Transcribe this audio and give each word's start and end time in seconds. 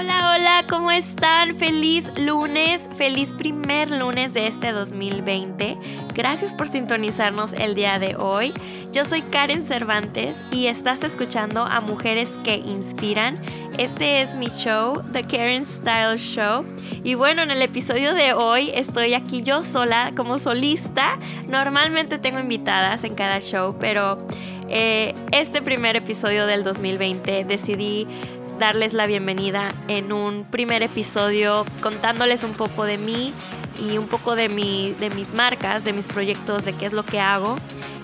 Hola, 0.00 0.36
hola, 0.36 0.64
¿cómo 0.68 0.92
están? 0.92 1.56
Feliz 1.56 2.08
lunes, 2.16 2.80
feliz 2.96 3.34
primer 3.34 3.90
lunes 3.90 4.32
de 4.32 4.46
este 4.46 4.70
2020. 4.70 5.76
Gracias 6.14 6.54
por 6.54 6.68
sintonizarnos 6.68 7.52
el 7.54 7.74
día 7.74 7.98
de 7.98 8.14
hoy. 8.14 8.54
Yo 8.92 9.04
soy 9.04 9.22
Karen 9.22 9.66
Cervantes 9.66 10.36
y 10.52 10.66
estás 10.68 11.02
escuchando 11.02 11.64
a 11.64 11.80
Mujeres 11.80 12.38
que 12.44 12.58
Inspiran. 12.58 13.38
Este 13.76 14.20
es 14.20 14.36
mi 14.36 14.46
show, 14.46 15.02
The 15.12 15.24
Karen 15.24 15.66
Style 15.66 16.16
Show. 16.16 16.64
Y 17.02 17.14
bueno, 17.14 17.42
en 17.42 17.50
el 17.50 17.60
episodio 17.60 18.14
de 18.14 18.34
hoy 18.34 18.70
estoy 18.74 19.14
aquí 19.14 19.42
yo 19.42 19.64
sola 19.64 20.12
como 20.14 20.38
solista. 20.38 21.18
Normalmente 21.48 22.18
tengo 22.18 22.38
invitadas 22.38 23.02
en 23.02 23.16
cada 23.16 23.40
show, 23.40 23.76
pero 23.80 24.16
eh, 24.68 25.14
este 25.32 25.60
primer 25.60 25.96
episodio 25.96 26.46
del 26.46 26.62
2020 26.62 27.44
decidí 27.44 28.06
darles 28.58 28.92
la 28.92 29.06
bienvenida 29.06 29.70
en 29.86 30.12
un 30.12 30.44
primer 30.44 30.82
episodio 30.82 31.64
contándoles 31.80 32.42
un 32.42 32.54
poco 32.54 32.84
de 32.84 32.98
mí 32.98 33.32
y 33.78 33.98
un 33.98 34.08
poco 34.08 34.34
de, 34.34 34.48
mi, 34.48 34.94
de 34.98 35.10
mis 35.10 35.32
marcas, 35.32 35.84
de 35.84 35.92
mis 35.92 36.06
proyectos, 36.06 36.64
de 36.64 36.72
qué 36.72 36.86
es 36.86 36.92
lo 36.92 37.04
que 37.04 37.20
hago. 37.20 37.56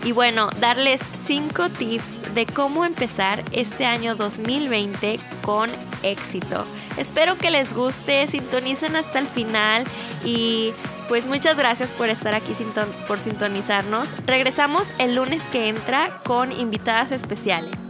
Y 0.04 0.12
bueno, 0.12 0.50
darles 0.60 1.00
cinco 1.26 1.68
tips 1.70 2.34
de 2.34 2.46
cómo 2.46 2.84
empezar 2.84 3.42
este 3.52 3.84
año 3.84 4.14
2020 4.14 5.18
con 5.42 5.70
éxito. 6.02 6.64
Espero 6.98 7.36
que 7.36 7.50
les 7.50 7.74
guste, 7.74 8.26
sintonicen 8.26 8.96
hasta 8.96 9.18
el 9.18 9.26
final 9.26 9.84
y 10.24 10.72
pues 11.08 11.26
muchas 11.26 11.56
gracias 11.56 11.90
por 11.94 12.08
estar 12.10 12.34
aquí, 12.34 12.54
por 13.08 13.18
sintonizarnos. 13.18 14.08
Regresamos 14.26 14.84
el 14.98 15.16
lunes 15.16 15.42
que 15.50 15.68
entra 15.68 16.10
con 16.24 16.52
invitadas 16.52 17.10
especiales. 17.10 17.83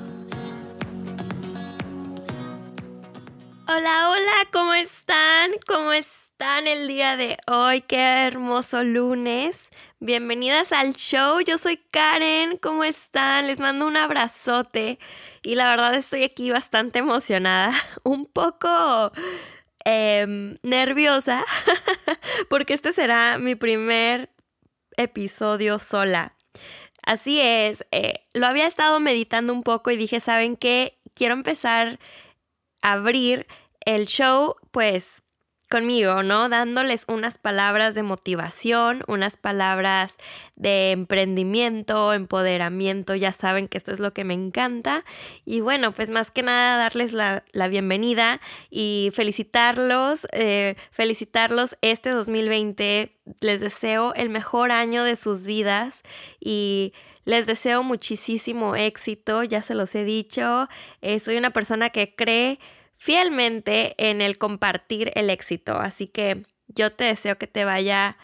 Hola, 3.77 4.09
hola, 4.09 4.49
¿cómo 4.53 4.73
están? 4.73 5.51
¿Cómo 5.67 5.93
están 5.93 6.69
el 6.69 6.87
día 6.87 7.17
de 7.17 7.39
hoy? 7.49 7.81
Qué 7.81 7.99
hermoso 7.99 8.85
lunes. 8.85 9.69
Bienvenidas 9.99 10.71
al 10.71 10.95
show, 10.95 11.41
yo 11.41 11.59
soy 11.59 11.79
Karen, 11.91 12.57
¿cómo 12.59 12.85
están? 12.85 13.49
Les 13.49 13.59
mando 13.59 13.89
un 13.89 13.97
abrazote 13.97 15.01
y 15.43 15.57
la 15.57 15.69
verdad 15.69 15.93
estoy 15.97 16.23
aquí 16.23 16.53
bastante 16.53 17.01
emocionada, 17.01 17.73
un 18.05 18.27
poco 18.27 19.11
em, 19.85 20.57
nerviosa, 20.63 21.45
porque 22.49 22.75
este 22.75 22.93
será 22.93 23.39
mi 23.39 23.57
primer 23.57 24.31
episodio 24.97 25.81
sola. 25.81 26.37
Así 27.03 27.41
es, 27.41 27.85
eh, 27.91 28.23
lo 28.35 28.47
había 28.47 28.69
estado 28.69 29.01
meditando 29.01 29.53
un 29.53 29.65
poco 29.65 29.91
y 29.91 29.97
dije, 29.97 30.21
¿saben 30.21 30.57
qué? 30.57 31.01
Quiero 31.13 31.35
empezar 31.35 31.99
a 32.83 32.93
abrir 32.93 33.49
el 33.87 34.07
show, 34.07 34.57
pues 34.71 35.25
conmigo, 35.71 36.23
¿no? 36.23 36.49
Dándoles 36.49 37.05
unas 37.09 37.39
palabras 37.39 37.95
de 37.95 38.03
motivación, 38.03 39.03
unas 39.09 39.37
palabras 39.37 40.17
de 40.57 40.93
emprendimiento, 40.93 42.13
empoderamiento, 42.13 43.15
ya 43.15 43.33
saben 43.33 43.67
que 43.67 43.79
esto 43.79 43.91
es 43.91 43.99
lo 43.99 44.13
que 44.13 44.25
me 44.25 44.35
encanta. 44.35 45.05
Y 45.45 45.61
bueno, 45.61 45.93
pues 45.93 46.11
más 46.11 46.31
que 46.31 46.43
nada 46.43 46.77
darles 46.77 47.13
la, 47.13 47.43
bienvenida 47.69 48.41
y 48.71 49.11
felicitarlos, 49.15 50.29
eh, 50.33 50.77
felicitarlos 50.91 51.77
este 51.81 52.11
2020. 52.11 53.17
Les 53.41 53.61
deseo 53.61 54.15
el 54.15 54.29
mejor 54.29 54.71
año 54.71 55.05
de 55.05 55.17
sus 55.17 55.47
vidas 55.47 56.03
y... 56.41 56.93
Les 57.27 57.47
deseo 57.47 57.83
muchísimo 57.83 58.77
éxito, 58.77 59.45
ya 59.45 59.63
se 59.63 59.75
los 59.75 59.95
he 59.95 60.05
dicho. 60.05 60.69
Eh, 61.01 61.21
soy 61.21 61.39
una 61.39 61.55
persona 61.55 61.89
que 61.89 62.15
cree 62.15 62.59
fielmente 62.97 63.95
en 63.99 64.21
el 64.21 64.39
compartir 64.39 65.13
el 65.15 65.31
éxito. 65.31 65.77
Así 65.79 66.07
que 66.07 66.45
yo 66.69 66.93
te 66.93 67.05
deseo 67.05 67.37
que 67.39 67.47
te 67.47 67.65
vaya 67.65 68.17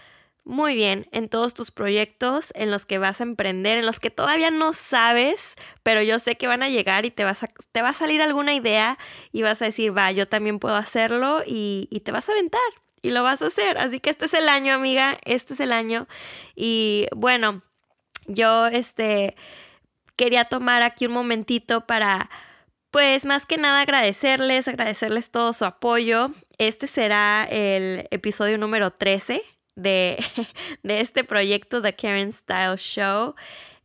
muy 0.44 0.74
bien 0.74 1.06
en 1.12 1.28
todos 1.28 1.54
tus 1.54 1.70
proyectos, 1.70 2.52
en 2.54 2.70
los 2.70 2.86
que 2.86 2.98
vas 2.98 3.20
a 3.20 3.24
emprender, 3.24 3.78
en 3.78 3.86
los 3.86 4.00
que 4.00 4.10
todavía 4.10 4.50
no 4.50 4.72
sabes, 4.72 5.54
pero 5.82 6.02
yo 6.02 6.18
sé 6.18 6.36
que 6.36 6.48
van 6.48 6.62
a 6.62 6.68
llegar 6.68 7.04
y 7.06 7.10
te, 7.10 7.24
vas 7.24 7.42
a, 7.42 7.48
te 7.72 7.82
va 7.82 7.90
a 7.90 7.94
salir 7.94 8.22
alguna 8.22 8.54
idea 8.54 8.98
y 9.32 9.42
vas 9.42 9.60
a 9.62 9.66
decir, 9.66 9.96
va, 9.96 10.10
yo 10.12 10.26
también 10.26 10.58
puedo 10.58 10.76
hacerlo 10.76 11.42
y, 11.46 11.88
y 11.90 12.00
te 12.00 12.12
vas 12.12 12.28
a 12.28 12.32
aventar 12.32 12.60
y 13.02 13.10
lo 13.10 13.22
vas 13.22 13.42
a 13.42 13.46
hacer. 13.46 13.78
Así 13.78 14.00
que 14.00 14.10
este 14.10 14.26
es 14.26 14.34
el 14.34 14.48
año, 14.48 14.74
amiga, 14.74 15.18
este 15.24 15.54
es 15.54 15.60
el 15.60 15.72
año. 15.72 16.06
Y 16.54 17.06
bueno, 17.14 17.62
yo 18.26 18.66
este 18.66 19.36
quería 20.16 20.44
tomar 20.44 20.82
aquí 20.82 21.06
un 21.06 21.12
momentito 21.12 21.86
para 21.86 22.30
pues 22.90 23.24
más 23.24 23.46
que 23.46 23.56
nada 23.56 23.82
agradecerles, 23.82 24.68
agradecerles 24.68 25.30
todo 25.30 25.52
su 25.52 25.64
apoyo. 25.64 26.30
Este 26.58 26.86
será 26.86 27.46
el 27.50 28.08
episodio 28.10 28.58
número 28.58 28.90
13 28.90 29.42
de, 29.76 30.22
de 30.82 31.00
este 31.00 31.24
proyecto, 31.24 31.80
The 31.82 31.92
Karen 31.92 32.32
Style 32.32 32.76
Show. 32.76 33.34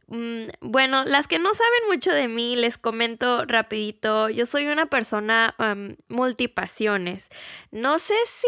Mm, 0.07 0.47
bueno, 0.61 1.03
las 1.05 1.27
que 1.27 1.39
no 1.39 1.53
saben 1.53 1.87
mucho 1.87 2.11
de 2.11 2.27
mí, 2.27 2.55
les 2.55 2.77
comento 2.77 3.45
rapidito. 3.45 4.29
Yo 4.29 4.45
soy 4.45 4.65
una 4.67 4.87
persona 4.87 5.55
multipasiones. 6.07 7.29
No 7.71 7.99
sé 7.99 8.15
si 8.27 8.47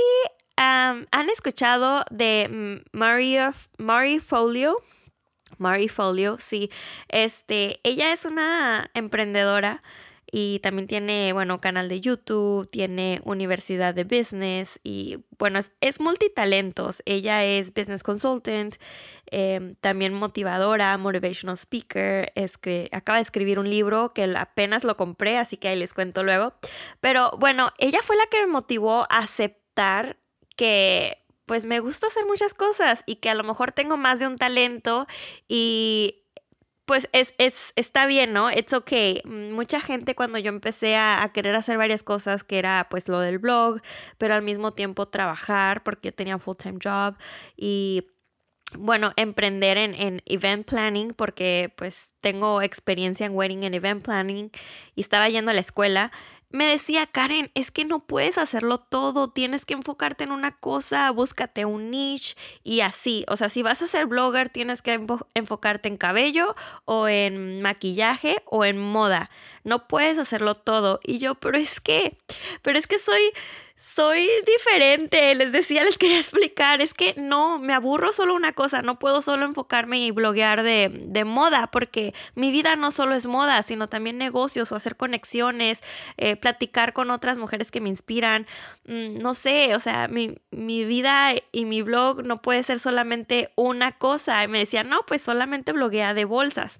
han 0.55 1.29
escuchado 1.29 2.03
de 2.09 2.83
Marie 2.91 4.21
Folio. 4.21 4.81
Marie 5.57 5.89
Folio, 5.89 6.37
sí. 6.39 6.71
Este, 7.09 7.79
ella 7.83 8.11
es 8.11 8.25
una 8.25 8.89
emprendedora 8.93 9.83
y 10.31 10.59
también 10.59 10.87
tiene, 10.87 11.31
bueno, 11.33 11.61
canal 11.61 11.87
de 11.87 12.01
YouTube, 12.01 12.67
tiene 12.69 13.21
universidad 13.23 13.93
de 13.93 14.03
business 14.03 14.79
y, 14.83 15.19
bueno, 15.37 15.59
es, 15.81 15.99
multitalentos. 15.99 17.01
Ella 17.05 17.45
es 17.45 17.73
business 17.73 18.03
consultant, 18.03 18.75
em, 19.27 19.75
también 19.75 20.13
motivadora, 20.13 20.97
motivational 20.97 21.57
speaker, 21.57 22.31
es 22.35 22.57
que 22.57 22.89
acaba 22.91 23.17
de 23.17 23.23
escribir 23.23 23.59
un 23.59 23.69
libro 23.69 24.13
que 24.13 24.23
apenas 24.37 24.83
lo 24.83 24.97
compré, 24.97 25.37
así 25.37 25.57
que 25.57 25.69
ahí 25.69 25.79
les 25.79 25.93
cuento 25.93 26.23
luego. 26.23 26.53
Pero 26.99 27.31
bueno, 27.39 27.71
ella 27.77 28.01
fue 28.03 28.17
la 28.17 28.25
que 28.27 28.41
me 28.41 28.47
motivó 28.47 29.03
a 29.09 29.19
aceptar 29.19 30.17
que 30.57 31.23
pues 31.45 31.65
me 31.65 31.79
gusta 31.79 32.07
hacer 32.07 32.25
muchas 32.25 32.53
cosas 32.53 33.03
y 33.05 33.15
que 33.15 33.29
a 33.29 33.33
lo 33.33 33.43
mejor 33.45 33.71
tengo 33.71 33.95
más 33.95 34.19
de 34.19 34.27
un 34.27 34.37
talento 34.37 35.07
y 35.47 36.26
pues 36.87 37.09
es, 37.11 37.35
es, 37.37 37.73
está 37.75 38.05
bien, 38.05 38.31
¿no? 38.31 38.49
It's 38.49 38.71
okay. 38.71 39.21
Mucha 39.25 39.81
gente 39.81 40.15
cuando 40.15 40.37
yo 40.37 40.47
empecé 40.47 40.95
a, 40.95 41.29
querer 41.33 41.53
hacer 41.53 41.77
varias 41.77 42.01
cosas, 42.01 42.45
que 42.45 42.57
era 42.57 42.87
pues 42.89 43.09
lo 43.09 43.19
del 43.19 43.39
blog, 43.39 43.81
pero 44.17 44.35
al 44.35 44.41
mismo 44.41 44.71
tiempo 44.71 45.05
trabajar, 45.09 45.83
porque 45.83 46.09
yo 46.09 46.13
tenía 46.13 46.39
full-time 46.39 46.79
job 46.81 47.15
y 47.57 48.07
bueno, 48.77 49.11
emprender 49.17 49.77
en, 49.77 49.95
en, 49.95 50.21
event 50.25 50.65
planning 50.65 51.13
porque 51.13 51.73
pues 51.75 52.15
tengo 52.21 52.61
experiencia 52.61 53.25
en 53.25 53.35
wedding 53.35 53.65
and 53.65 53.75
event 53.75 54.03
planning 54.03 54.49
y 54.95 55.01
estaba 55.01 55.27
yendo 55.27 55.51
a 55.51 55.53
la 55.53 55.61
escuela 55.61 56.11
me 56.49 56.65
decía 56.65 57.07
Karen, 57.07 57.51
es 57.55 57.71
que 57.71 57.83
no 57.83 57.99
puedes 57.99 58.37
hacerlo 58.37 58.77
todo, 58.77 59.29
tienes 59.29 59.65
que 59.65 59.73
enfocarte 59.73 60.23
en 60.23 60.31
una 60.31 60.57
cosa, 60.57 61.11
búscate 61.11 61.65
un 61.65 61.91
niche 61.91 62.35
y 62.63 62.81
así. 62.81 63.25
O 63.27 63.35
sea, 63.35 63.49
si 63.49 63.63
vas 63.63 63.81
a 63.81 63.87
ser 63.87 64.05
blogger, 64.05 64.49
tienes 64.49 64.81
que 64.81 64.99
enfocarte 65.33 65.89
en 65.89 65.97
cabello 65.97 66.55
o 66.85 67.07
en 67.07 67.61
maquillaje 67.61 68.41
o 68.45 68.63
en 68.63 68.77
moda. 68.77 69.29
No 69.63 69.87
puedes 69.87 70.17
hacerlo 70.17 70.55
todo. 70.55 71.01
Y 71.03 71.19
yo, 71.19 71.35
pero 71.35 71.57
es 71.57 71.81
que, 71.81 72.17
pero 72.61 72.79
es 72.79 72.87
que 72.87 72.99
soy 72.99 73.21
soy 73.77 74.27
diferente, 74.45 75.35
les 75.35 75.51
decía, 75.51 75.83
les 75.85 75.97
quería 75.97 76.19
explicar, 76.19 76.81
es 76.81 76.93
que 76.93 77.13
no, 77.15 77.59
me 77.59 77.73
aburro 77.73 78.11
solo 78.11 78.33
una 78.33 78.53
cosa, 78.53 78.81
no 78.81 78.97
puedo 78.97 79.21
solo 79.21 79.45
enfocarme 79.45 79.99
y 79.99 80.11
bloguear 80.11 80.63
de, 80.63 81.23
moda, 81.25 81.67
porque 81.67 82.13
mi 82.35 82.51
vida 82.51 82.75
no 82.75 82.91
solo 82.91 83.13
es 83.13 83.27
moda, 83.27 83.61
sino 83.61 83.87
también 83.87 84.17
negocios 84.17 84.71
o 84.71 84.75
hacer 84.75 84.95
conexiones, 84.95 85.81
eh, 86.17 86.35
platicar 86.35 86.93
con 86.93 87.11
otras 87.11 87.37
mujeres 87.37 87.69
que 87.69 87.81
me 87.81 87.89
inspiran, 87.89 88.47
mm, 88.85 89.19
no 89.19 89.33
sé, 89.33 89.75
o 89.75 89.79
sea, 89.79 90.07
mi, 90.07 90.37
mi 90.51 90.85
vida 90.85 91.33
y 91.51 91.65
mi 91.65 91.81
blog 91.81 92.23
no 92.23 92.41
puede 92.41 92.63
ser 92.63 92.79
solamente 92.79 93.51
una 93.55 93.97
cosa. 93.97 94.43
Y 94.43 94.47
me 94.47 94.59
decía, 94.59 94.83
no, 94.83 95.01
pues 95.07 95.21
solamente 95.21 95.73
bloguea 95.73 96.13
de 96.13 96.25
bolsas. 96.25 96.79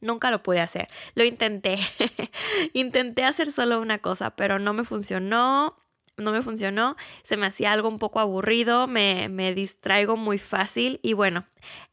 Nunca 0.00 0.30
lo 0.30 0.42
pude 0.42 0.60
hacer. 0.60 0.88
Lo 1.14 1.24
intenté. 1.24 1.78
intenté 2.72 3.24
hacer 3.24 3.52
solo 3.52 3.80
una 3.80 3.98
cosa, 3.98 4.30
pero 4.30 4.58
no 4.58 4.72
me 4.72 4.84
funcionó 4.84 5.76
no 6.16 6.32
me 6.32 6.42
funcionó, 6.42 6.96
se 7.22 7.36
me 7.36 7.46
hacía 7.46 7.72
algo 7.72 7.88
un 7.88 7.98
poco 7.98 8.20
aburrido, 8.20 8.86
me, 8.86 9.28
me 9.28 9.54
distraigo 9.54 10.16
muy 10.16 10.38
fácil 10.38 11.00
y 11.02 11.12
bueno, 11.12 11.44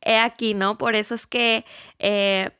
he 0.02 0.18
aquí, 0.18 0.54
¿no? 0.54 0.78
Por 0.78 0.96
eso 0.96 1.16
es 1.16 1.28
que 1.28 1.66
eh, 2.00 2.52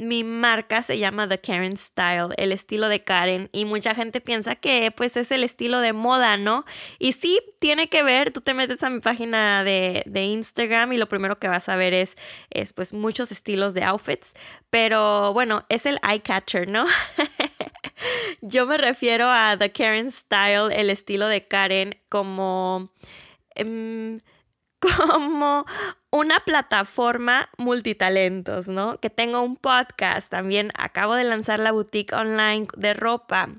mi 0.00 0.24
marca 0.24 0.82
se 0.82 0.98
llama 0.98 1.28
The 1.28 1.38
Karen 1.38 1.76
Style, 1.76 2.28
el 2.38 2.52
estilo 2.52 2.88
de 2.88 3.04
Karen, 3.04 3.50
y 3.52 3.66
mucha 3.66 3.94
gente 3.94 4.20
piensa 4.20 4.56
que 4.56 4.90
pues 4.96 5.16
es 5.16 5.30
el 5.30 5.44
estilo 5.44 5.80
de 5.80 5.92
moda, 5.92 6.38
¿no? 6.38 6.64
Y 6.98 7.12
sí, 7.12 7.38
tiene 7.58 7.88
que 7.88 8.02
ver, 8.02 8.32
tú 8.32 8.40
te 8.40 8.54
metes 8.54 8.82
a 8.82 8.88
mi 8.90 9.00
página 9.00 9.62
de, 9.62 10.02
de 10.06 10.22
Instagram 10.22 10.94
y 10.94 10.96
lo 10.96 11.06
primero 11.06 11.38
que 11.38 11.48
vas 11.48 11.68
a 11.68 11.76
ver 11.76 11.92
es, 11.92 12.16
es 12.50 12.72
pues 12.72 12.94
muchos 12.94 13.30
estilos 13.30 13.74
de 13.74 13.84
outfits, 13.84 14.32
pero 14.70 15.34
bueno, 15.34 15.64
es 15.68 15.84
el 15.84 15.98
eye 16.02 16.20
catcher, 16.20 16.66
¿no? 16.66 16.86
yo 18.40 18.66
me 18.66 18.78
refiero 18.78 19.26
a 19.28 19.56
The 19.58 19.72
Karen 19.72 20.10
Style, 20.12 20.72
el 20.72 20.90
estilo 20.90 21.26
de 21.26 21.46
Karen, 21.46 21.96
como... 22.08 22.92
Em, 23.54 24.18
como 24.80 25.66
una 26.10 26.40
plataforma 26.40 27.48
multitalentos, 27.58 28.68
¿no? 28.68 28.98
Que 28.98 29.10
tengo 29.10 29.42
un 29.42 29.56
podcast, 29.56 30.30
también 30.30 30.72
acabo 30.74 31.14
de 31.14 31.24
lanzar 31.24 31.60
la 31.60 31.72
boutique 31.72 32.14
online 32.14 32.66
de 32.76 32.94
ropa. 32.94 33.50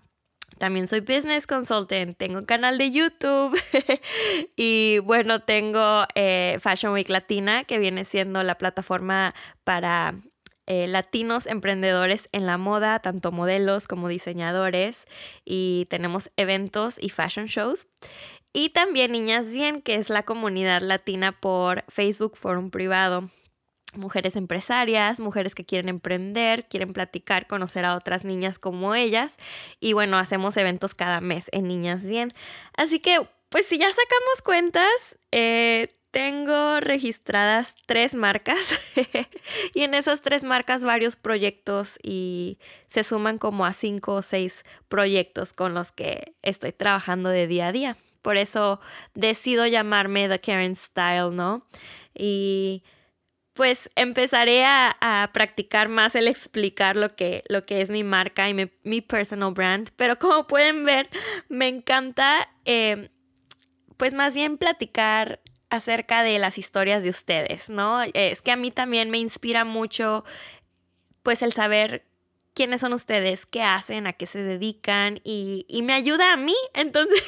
También 0.57 0.87
soy 0.87 0.99
business 0.99 1.47
consultant, 1.47 2.17
tengo 2.17 2.39
un 2.39 2.45
canal 2.45 2.77
de 2.77 2.91
YouTube 2.91 3.59
y 4.55 4.99
bueno, 4.99 5.41
tengo 5.41 6.05
eh, 6.13 6.57
Fashion 6.61 6.93
Week 6.93 7.09
Latina, 7.09 7.63
que 7.63 7.79
viene 7.79 8.05
siendo 8.05 8.43
la 8.43 8.55
plataforma 8.55 9.33
para 9.63 10.15
eh, 10.71 10.87
latinos 10.87 11.47
emprendedores 11.47 12.29
en 12.31 12.45
la 12.45 12.57
moda, 12.57 12.99
tanto 12.99 13.33
modelos 13.33 13.89
como 13.89 14.07
diseñadores, 14.07 15.05
y 15.43 15.85
tenemos 15.89 16.31
eventos 16.37 16.95
y 16.97 17.09
fashion 17.09 17.47
shows. 17.47 17.89
Y 18.53 18.69
también 18.69 19.11
Niñas 19.11 19.53
Bien, 19.53 19.81
que 19.81 19.95
es 19.95 20.09
la 20.09 20.23
comunidad 20.23 20.81
latina 20.81 21.33
por 21.33 21.83
Facebook 21.89 22.37
Forum 22.37 22.69
Privado 22.69 23.29
mujeres 23.93 24.37
empresarias, 24.37 25.19
mujeres 25.19 25.55
que 25.55 25.65
quieren 25.65 25.89
emprender, 25.89 26.65
quieren 26.69 26.93
platicar, 26.93 27.47
conocer 27.47 27.83
a 27.83 27.97
otras 27.97 28.23
niñas 28.23 28.57
como 28.57 28.95
ellas. 28.95 29.35
Y 29.81 29.91
bueno, 29.91 30.17
hacemos 30.17 30.55
eventos 30.55 30.95
cada 30.95 31.19
mes 31.19 31.49
en 31.51 31.67
Niñas 31.67 32.05
Bien. 32.05 32.31
Así 32.77 33.01
que, 33.01 33.27
pues 33.49 33.65
si 33.65 33.77
ya 33.77 33.89
sacamos 33.89 34.41
cuentas, 34.45 35.19
eh, 35.33 36.00
tengo 36.11 36.81
registradas 36.81 37.75
tres 37.85 38.13
marcas 38.15 38.77
y 39.73 39.83
en 39.83 39.93
esas 39.93 40.21
tres 40.21 40.43
marcas 40.43 40.83
varios 40.83 41.15
proyectos 41.15 41.97
y 42.03 42.59
se 42.87 43.03
suman 43.03 43.37
como 43.37 43.65
a 43.65 43.73
cinco 43.73 44.15
o 44.15 44.21
seis 44.21 44.63
proyectos 44.89 45.53
con 45.53 45.73
los 45.73 45.91
que 45.91 46.35
estoy 46.41 46.73
trabajando 46.73 47.29
de 47.29 47.47
día 47.47 47.67
a 47.67 47.71
día. 47.71 47.97
Por 48.21 48.37
eso 48.37 48.79
decido 49.15 49.65
llamarme 49.65 50.27
The 50.27 50.37
Karen 50.37 50.75
Style, 50.75 51.31
¿no? 51.31 51.65
Y 52.13 52.83
pues 53.53 53.89
empezaré 53.95 54.65
a, 54.65 55.29
practicar 55.33 55.89
más 55.89 56.15
el 56.15 56.27
explicar 56.27 56.95
lo 56.95 57.15
que, 57.15 57.43
lo 57.47 57.65
que 57.65 57.81
es 57.81 57.89
mi 57.89 58.03
marca 58.03 58.49
y 58.49 58.69
mi, 58.83 59.01
personal 59.01 59.53
brand. 59.53 59.89
Pero 59.95 60.19
como 60.19 60.45
pueden 60.45 60.83
ver, 60.85 61.09
me 61.49 61.67
encanta, 61.67 62.49
eh, 62.65 63.09
pues 63.97 64.13
más 64.13 64.35
bien 64.35 64.57
platicar 64.57 65.41
acerca 65.71 66.21
de 66.21 66.37
las 66.37 66.57
historias 66.57 67.01
de 67.01 67.09
ustedes, 67.09 67.69
¿no? 67.69 68.03
Es 68.13 68.41
que 68.41 68.51
a 68.51 68.55
mí 68.55 68.69
también 68.69 69.09
me 69.09 69.17
inspira 69.17 69.63
mucho, 69.65 70.23
pues 71.23 71.41
el 71.41 71.53
saber 71.53 72.05
quiénes 72.53 72.81
son 72.81 72.91
ustedes, 72.91 73.45
qué 73.45 73.63
hacen, 73.63 74.05
a 74.05 74.13
qué 74.13 74.27
se 74.27 74.43
dedican 74.43 75.21
y, 75.23 75.65
me 75.83 75.93
ayuda 75.93 76.33
a 76.33 76.37
mí. 76.37 76.55
Entonces, 76.73 77.23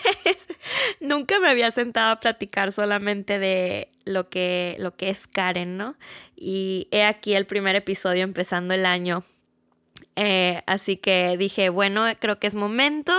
nunca 0.99 1.39
me 1.39 1.47
había 1.47 1.71
sentado 1.71 2.11
a 2.11 2.19
platicar 2.19 2.73
solamente 2.73 3.39
de 3.39 3.89
lo 4.03 4.29
que, 4.29 4.75
lo 4.77 4.95
que 4.95 5.09
es 5.09 5.25
Karen, 5.25 5.77
¿no? 5.77 5.95
Y 6.35 6.89
he 6.91 7.03
aquí 7.03 7.35
el 7.35 7.45
primer 7.45 7.77
episodio 7.77 8.23
empezando 8.23 8.73
el 8.73 8.85
año. 8.85 9.23
Eh, 10.17 10.61
así 10.67 10.97
que 10.97 11.37
dije, 11.37 11.69
bueno, 11.69 12.05
creo 12.19 12.39
que 12.39 12.47
es 12.47 12.55
momento. 12.55 13.13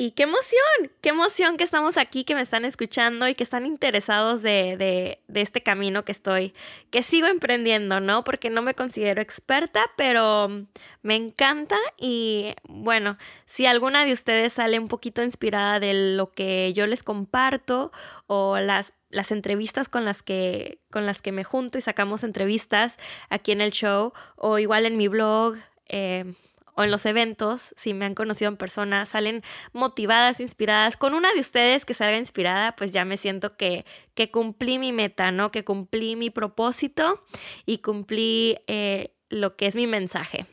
Y 0.00 0.12
qué 0.12 0.22
emoción, 0.22 0.92
qué 1.00 1.08
emoción 1.08 1.56
que 1.56 1.64
estamos 1.64 1.96
aquí, 1.96 2.22
que 2.22 2.36
me 2.36 2.40
están 2.40 2.64
escuchando 2.64 3.26
y 3.26 3.34
que 3.34 3.42
están 3.42 3.66
interesados 3.66 4.42
de, 4.42 5.18
este 5.34 5.60
camino 5.60 6.04
que 6.04 6.12
estoy, 6.12 6.54
que 6.90 7.02
sigo 7.02 7.26
emprendiendo, 7.26 7.98
¿no? 7.98 8.22
Porque 8.22 8.48
no 8.48 8.62
me 8.62 8.74
considero 8.74 9.20
experta, 9.20 9.90
pero 9.96 10.66
me 11.02 11.16
encanta 11.16 11.76
y 11.98 12.54
bueno, 12.68 13.18
si 13.44 13.66
alguna 13.66 14.04
de 14.04 14.12
ustedes 14.12 14.52
sale 14.52 14.78
un 14.78 14.86
poquito 14.86 15.24
inspirada 15.24 15.80
de 15.80 16.14
lo 16.14 16.30
que 16.30 16.72
yo 16.74 16.86
les 16.86 17.02
comparto 17.02 17.90
o 18.28 18.58
las 18.58 18.94
las 19.10 19.32
entrevistas 19.32 19.88
con 19.88 20.04
las 20.04 20.22
que 20.22 20.80
con 20.92 21.06
las 21.06 21.22
que 21.22 21.32
me 21.32 21.42
junto 21.42 21.76
y 21.76 21.80
sacamos 21.80 22.22
entrevistas 22.22 22.98
aquí 23.30 23.50
en 23.50 23.62
el 23.62 23.72
show 23.72 24.12
o 24.36 24.60
igual 24.60 24.86
en 24.86 24.96
mi 24.96 25.08
blog 25.08 25.56
eh, 25.88 26.34
o 26.78 26.84
en 26.84 26.92
los 26.92 27.06
eventos, 27.06 27.74
si 27.76 27.92
me 27.92 28.04
han 28.04 28.14
conocido 28.14 28.48
en 28.48 28.56
persona, 28.56 29.04
salen 29.04 29.42
motivadas, 29.72 30.38
inspiradas. 30.38 30.96
Con 30.96 31.12
una 31.12 31.32
de 31.32 31.40
ustedes 31.40 31.84
que 31.84 31.92
salga 31.92 32.16
inspirada, 32.16 32.76
pues 32.76 32.92
ya 32.92 33.04
me 33.04 33.16
siento 33.16 33.56
que, 33.56 33.84
que 34.14 34.30
cumplí 34.30 34.78
mi 34.78 34.92
meta, 34.92 35.32
¿no? 35.32 35.50
Que 35.50 35.64
cumplí 35.64 36.14
mi 36.14 36.30
propósito 36.30 37.24
y 37.66 37.78
cumplí 37.78 38.58
eh, 38.68 39.12
lo 39.28 39.56
que 39.56 39.66
es 39.66 39.74
mi 39.74 39.88
mensaje, 39.88 40.46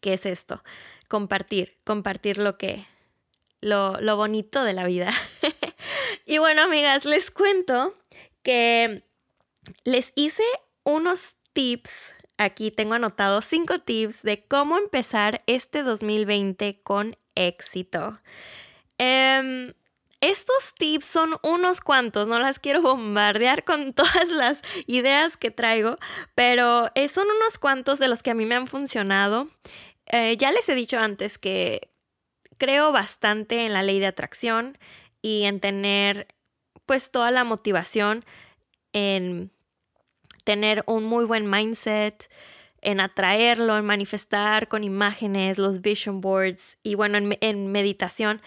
que 0.00 0.14
es 0.14 0.24
esto, 0.24 0.64
compartir, 1.08 1.76
compartir 1.84 2.38
lo 2.38 2.56
que, 2.56 2.86
lo, 3.60 4.00
lo 4.00 4.16
bonito 4.16 4.64
de 4.64 4.72
la 4.72 4.86
vida. 4.86 5.12
y 6.24 6.38
bueno, 6.38 6.62
amigas, 6.62 7.04
les 7.04 7.30
cuento 7.30 7.94
que 8.42 9.04
les 9.84 10.14
hice 10.16 10.44
unos 10.82 11.36
tips 11.52 12.14
aquí 12.42 12.70
tengo 12.70 12.94
anotados 12.94 13.44
cinco 13.44 13.78
tips 13.78 14.22
de 14.22 14.44
cómo 14.44 14.78
empezar 14.78 15.42
este 15.46 15.82
2020 15.82 16.80
con 16.82 17.16
éxito. 17.34 18.20
Em, 18.98 19.72
estos 20.20 20.74
tips 20.78 21.04
son 21.04 21.36
unos 21.42 21.80
cuantos, 21.80 22.28
no 22.28 22.38
las 22.38 22.58
quiero 22.58 22.82
bombardear 22.82 23.64
con 23.64 23.92
todas 23.94 24.28
las 24.28 24.60
ideas 24.86 25.36
que 25.36 25.50
traigo, 25.50 25.96
pero 26.34 26.90
eh, 26.94 27.08
son 27.08 27.26
unos 27.28 27.58
cuantos 27.58 27.98
de 27.98 28.08
los 28.08 28.22
que 28.22 28.30
a 28.30 28.34
mí 28.34 28.46
me 28.46 28.54
han 28.54 28.66
funcionado. 28.66 29.48
Eh, 30.06 30.36
ya 30.36 30.52
les 30.52 30.68
he 30.68 30.74
dicho 30.74 30.98
antes 30.98 31.38
que 31.38 31.90
creo 32.58 32.92
bastante 32.92 33.66
en 33.66 33.72
la 33.72 33.82
ley 33.82 33.98
de 33.98 34.06
atracción 34.06 34.78
y 35.22 35.44
en 35.44 35.60
tener 35.60 36.28
pues 36.86 37.10
toda 37.10 37.30
la 37.30 37.44
motivación 37.44 38.24
en 38.92 39.50
tener 40.44 40.82
un 40.86 41.04
muy 41.04 41.24
buen 41.24 41.48
mindset, 41.48 42.28
en 42.82 43.00
atraerlo, 43.00 43.78
en 43.78 43.86
manifestar 43.86 44.68
con 44.68 44.84
imágenes, 44.84 45.56
los 45.56 45.80
vision 45.80 46.20
boards 46.20 46.78
y 46.82 46.96
bueno, 46.96 47.16
en, 47.40 47.66
meditación. 47.68 48.42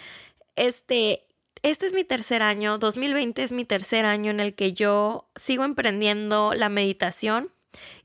Este, 0.58 1.26
este 1.64 1.88
es 1.88 1.94
mi 1.94 2.04
tercer 2.04 2.44
año, 2.44 2.78
2020 2.78 3.42
es 3.42 3.52
mi 3.54 3.64
tercer 3.64 4.06
año 4.06 4.30
en 4.30 4.42
el 4.42 4.54
que 4.54 4.74
yo 4.74 5.30
sigo 5.36 5.64
emprendiendo 5.64 6.54
la 6.54 6.70
meditación. 6.70 7.52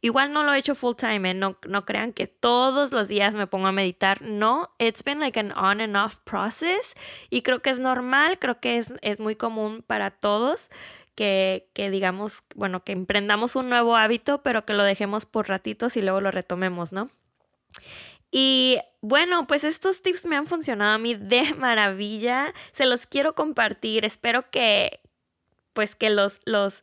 Igual 0.00 0.32
no 0.32 0.42
lo 0.42 0.52
he 0.52 0.58
hecho 0.58 0.74
full 0.74 0.96
time, 0.96 1.30
¿eh? 1.30 1.34
no, 1.34 1.56
no 1.64 1.84
crean 1.84 2.12
que 2.12 2.26
todos 2.26 2.90
los 2.90 3.06
días 3.06 3.36
me 3.36 3.46
pongo 3.46 3.68
a 3.68 3.72
meditar. 3.72 4.20
No, 4.20 4.70
it's 4.78 5.04
been 5.04 5.20
like 5.20 5.38
an 5.38 5.52
on 5.52 5.80
and 5.80 5.96
off 5.96 6.18
process 6.24 6.94
y 7.28 7.42
creo 7.42 7.60
que 7.60 7.70
es 7.70 7.78
normal, 7.78 8.38
creo 8.38 8.60
que 8.60 8.78
es, 8.78 8.94
es 9.02 9.20
muy 9.20 9.36
común 9.36 9.84
para 9.86 10.10
todos 10.10 10.70
que, 11.20 11.90
digamos, 11.90 12.44
bueno, 12.54 12.82
que 12.82 12.92
emprendamos 12.92 13.54
un 13.54 13.68
nuevo 13.68 13.94
hábito, 13.94 14.42
pero 14.42 14.64
que 14.64 14.72
lo 14.72 14.84
dejemos 14.84 15.26
por 15.26 15.50
ratitos 15.50 15.98
y 15.98 16.02
luego 16.02 16.22
lo 16.22 16.30
retomemos, 16.30 16.92
¿no? 16.92 17.10
Y 18.30 18.78
bueno, 19.02 19.46
pues 19.46 19.64
estos 19.64 20.00
tips 20.00 20.24
me 20.24 20.36
han 20.36 20.46
funcionado 20.46 20.94
a 20.94 20.98
mí 20.98 21.14
de 21.14 21.52
maravilla. 21.58 22.54
Se 22.72 22.86
los 22.86 23.04
quiero 23.04 23.34
compartir. 23.34 24.06
Espero 24.06 24.50
que, 24.50 25.00
pues 25.74 25.94
que 25.94 26.08
los, 26.08 26.40
los, 26.46 26.80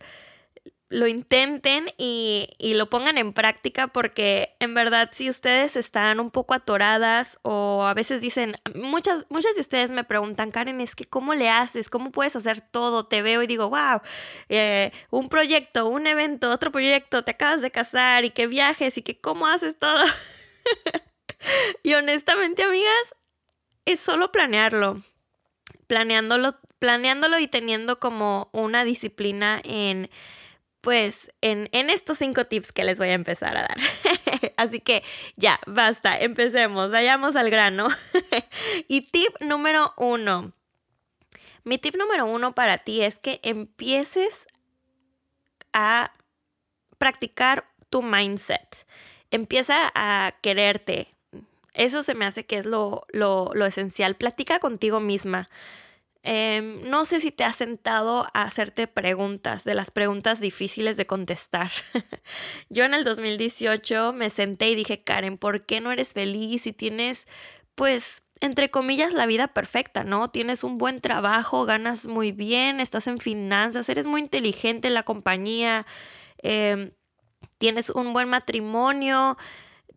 lo 0.90 1.08
intenten 1.08 1.92
y, 1.98 2.48
lo 2.76 2.90
pongan 2.90 3.18
en 3.18 3.34
práctica 3.34 3.88
porque 3.88 4.56
en 4.60 4.74
verdad 4.74 5.10
si 5.12 5.30
ustedes 5.30 5.76
están 5.76 6.20
un 6.20 6.32
poco 6.32 6.54
atoradas 6.54 7.40
o 7.42 7.86
a 7.86 7.94
veces 7.94 8.22
dicen, 8.22 8.56
muchas, 8.76 9.26
muchas 9.30 9.56
de 9.56 9.62
ustedes 9.62 9.92
me 9.92 10.04
preguntan, 10.04 10.52
Karen, 10.52 10.80
es 10.80 10.96
que 10.96 11.06
¿cómo 11.06 11.34
le 11.34 11.50
haces? 11.50 11.90
¿Cómo 11.90 12.12
puedes 12.12 12.36
hacer 12.36 12.62
todo? 12.62 13.06
Te 13.06 13.22
veo 13.22 13.44
y 13.44 13.48
digo, 13.48 13.70
wow, 13.70 14.02
eh, 14.50 14.92
un 15.10 15.28
proyecto, 15.28 15.88
un 15.88 16.08
evento, 16.08 16.52
otro 16.52 16.72
proyecto, 16.72 17.24
te 17.24 17.32
acabas 17.32 17.62
de 17.62 17.72
casar 17.72 18.24
y 18.24 18.30
que 18.30 18.48
viajes 18.48 18.98
y 18.98 19.02
que 19.02 19.20
cómo 19.20 19.48
haces 19.48 19.78
todo. 19.78 20.04
y 21.84 21.94
honestamente, 21.96 22.64
amigas, 22.64 23.16
es 23.86 24.00
solo 24.00 24.32
planearlo. 24.32 24.98
Planeándolo, 25.88 26.60
planeándolo 26.80 27.40
y 27.40 27.48
teniendo 27.48 28.00
como 28.00 28.50
una 28.52 28.84
disciplina 28.84 29.62
en 29.64 30.10
pues 30.88 31.34
en, 31.42 31.68
estos 31.74 32.18
cinco 32.18 32.46
tips 32.46 32.72
que 32.72 32.86
les 32.86 32.98
voy 32.98 33.10
a 33.10 33.14
empezar 33.14 33.58
a 33.58 33.64
dar. 33.64 33.76
Así 34.56 34.80
que 34.80 35.04
ya, 35.36 35.60
basta, 35.68 36.18
empecemos, 36.18 36.92
vayamos 36.92 37.36
al 37.36 37.50
grano. 37.50 37.90
y 38.88 39.02
tip 39.02 39.36
número 39.42 39.94
uno. 39.98 40.54
Mi 41.66 41.78
tip 41.78 41.98
número 41.98 42.26
uno 42.26 42.56
para 42.56 42.78
ti 42.78 43.02
es 43.04 43.20
que 43.20 43.42
empieces 43.44 44.48
a 45.74 46.14
practicar 46.98 47.68
tu 47.90 48.02
mindset. 48.02 48.88
Empieza 49.30 49.92
a 49.94 50.36
quererte. 50.42 51.14
Eso 51.74 52.02
se 52.02 52.16
me 52.16 52.24
hace 52.24 52.46
que 52.46 52.60
es 52.60 52.66
lo, 52.66 53.06
lo, 53.10 53.52
lo 53.54 53.66
esencial. 53.66 54.16
Platica 54.16 54.60
contigo 54.60 55.02
misma. 55.02 55.50
Em, 56.30 56.82
no 56.90 57.06
sé 57.06 57.22
si 57.22 57.32
te 57.32 57.46
has 57.46 57.56
sentado 57.56 58.28
a 58.34 58.42
hacerte 58.42 58.86
preguntas, 58.86 59.64
de 59.64 59.76
las 59.76 59.92
preguntas 59.92 60.42
difíciles 60.42 60.98
de 60.98 61.06
contestar. 61.06 61.72
Yo 62.70 62.84
en 62.84 62.94
el 62.94 63.06
2018 63.06 64.12
me 64.12 64.30
senté 64.30 64.68
y 64.68 64.76
dije, 64.76 65.02
Karen, 65.02 65.38
¿por 65.38 65.66
qué 65.66 65.80
no 65.80 65.90
eres 65.90 66.12
feliz 66.12 66.64
si 66.64 66.74
tienes 66.74 67.28
pues 67.76 68.24
entre 68.42 68.70
comillas, 68.70 69.14
la 69.14 69.26
vida 69.26 69.48
perfecta, 69.48 70.04
¿no? 70.04 70.30
Tienes 70.30 70.64
un 70.64 70.78
buen 70.78 71.00
trabajo, 71.00 71.66
ganas 71.66 72.08
muy 72.08 72.32
bien, 72.32 72.82
estás 72.82 73.08
en 73.08 73.20
finanzas, 73.20 73.88
eres 73.90 74.06
muy 74.06 74.22
inteligente 74.22 74.90
en 74.90 74.94
la 74.94 75.04
compañía, 75.04 75.86
em, 76.44 76.92
tienes 77.58 77.90
un 77.90 78.14
buen 78.14 78.28
matrimonio, 78.30 79.38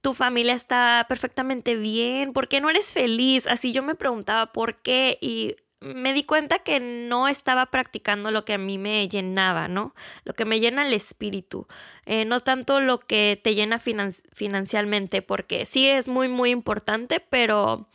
tu 0.01 0.15
familia 0.15 0.55
está 0.55 1.07
perfectamente 1.09 1.77
bien, 1.77 2.33
¿por 2.33 2.49
qué 2.49 2.61
no 2.61 2.71
eres 2.71 2.93
feliz? 2.95 3.47
Así 3.49 3.73
yo 3.73 3.83
me 3.83 3.95
preguntaba 3.97 4.53
por 4.53 4.77
qué 4.81 5.19
y 5.21 5.57
me 5.81 6.13
di 6.13 6.25
cuenta 6.25 6.59
que 6.61 6.79
no 6.81 7.29
estaba 7.29 7.67
practicando 7.67 8.31
lo 8.31 8.45
que 8.45 8.55
a 8.55 8.59
mí 8.59 8.79
me 8.79 9.09
llenaba, 9.09 9.69
¿no? 9.69 9.95
Lo 10.25 10.35
que 10.35 10.45
me 10.45 10.61
llena 10.61 10.87
el 10.87 10.93
espíritu, 10.93 11.67
eh, 12.07 12.25
no 12.25 12.41
tanto 12.41 12.81
lo 12.81 13.01
que 13.01 13.41
te 13.43 13.55
llena 13.55 13.79
financieramente, 13.79 15.23
porque 15.23 15.65
sí 15.67 15.89
es 15.89 16.07
muy, 16.09 16.29
muy 16.29 16.51
importante, 16.51 17.21
pero 17.21 17.89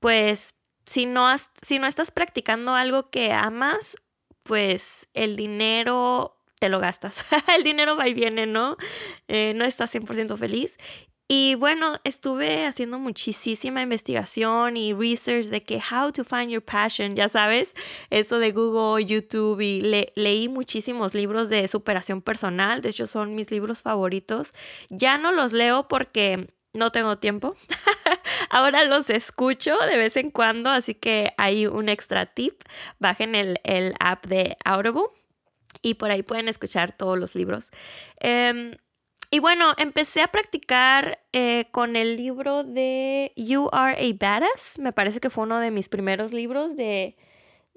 pues 0.00 0.56
si 0.84 1.06
no, 1.06 1.28
has, 1.28 1.50
si 1.62 1.78
no 1.78 1.86
estás 1.86 2.10
practicando 2.10 2.74
algo 2.74 3.10
que 3.10 3.32
amas, 3.32 3.96
pues 4.42 5.08
el 5.14 5.36
dinero 5.36 6.36
te 6.58 6.68
lo 6.68 6.80
gastas. 6.80 7.24
el 7.56 7.64
dinero 7.64 7.96
va 7.96 8.08
y 8.08 8.14
viene, 8.14 8.46
¿no? 8.46 8.76
Eh, 9.28 9.52
no 9.54 9.64
estás 9.64 9.94
100% 9.94 10.36
feliz. 10.36 10.76
Y 11.28 11.56
bueno, 11.56 11.98
estuve 12.04 12.66
haciendo 12.66 13.00
muchísima 13.00 13.82
investigación 13.82 14.76
y 14.76 14.92
research 14.92 15.46
de 15.46 15.60
que 15.60 15.82
how 15.90 16.12
to 16.12 16.22
find 16.22 16.50
your 16.50 16.62
passion, 16.62 17.16
ya 17.16 17.28
sabes, 17.28 17.74
eso 18.10 18.38
de 18.38 18.52
Google, 18.52 19.04
YouTube 19.04 19.60
y 19.60 19.82
leí 20.14 20.48
muchísimos 20.48 21.14
libros 21.14 21.48
de 21.48 21.66
superación 21.66 22.22
personal, 22.22 22.80
de 22.80 22.90
hecho 22.90 23.08
son 23.08 23.34
mis 23.34 23.50
libros 23.50 23.82
favoritos. 23.82 24.54
Ya 24.88 25.18
no 25.18 25.32
los 25.32 25.52
leo 25.52 25.88
porque 25.88 26.48
no 26.72 26.92
tengo 26.92 27.18
tiempo. 27.18 27.56
Ahora 28.50 28.84
los 28.84 29.10
escucho 29.10 29.76
de 29.78 29.96
vez 29.96 30.16
en 30.16 30.30
cuando, 30.30 30.70
así 30.70 30.94
que 30.94 31.32
hay 31.38 31.66
un 31.66 31.88
extra 31.88 32.26
tip. 32.26 32.62
Bajen 33.00 33.34
el, 33.34 33.94
app 33.98 34.26
de 34.26 34.56
Audible 34.64 35.06
y 35.82 35.94
por 35.94 36.12
ahí 36.12 36.22
pueden 36.22 36.48
escuchar 36.48 36.92
todos 36.92 37.18
los 37.18 37.34
libros. 37.34 37.70
Em, 38.20 38.76
y 39.30 39.40
bueno, 39.40 39.74
empecé 39.78 40.22
a 40.22 40.28
practicar 40.28 41.18
eh, 41.32 41.66
con 41.72 41.96
el 41.96 42.16
libro 42.16 42.64
de 42.64 43.32
You 43.36 43.68
Are 43.72 43.96
a 43.98 44.12
Badass. 44.14 44.78
Me 44.78 44.92
parece 44.92 45.20
que 45.20 45.30
fue 45.30 45.44
uno 45.44 45.58
de 45.58 45.70
mis 45.70 45.88
primeros 45.88 46.32
libros 46.32 46.76
de, 46.76 47.16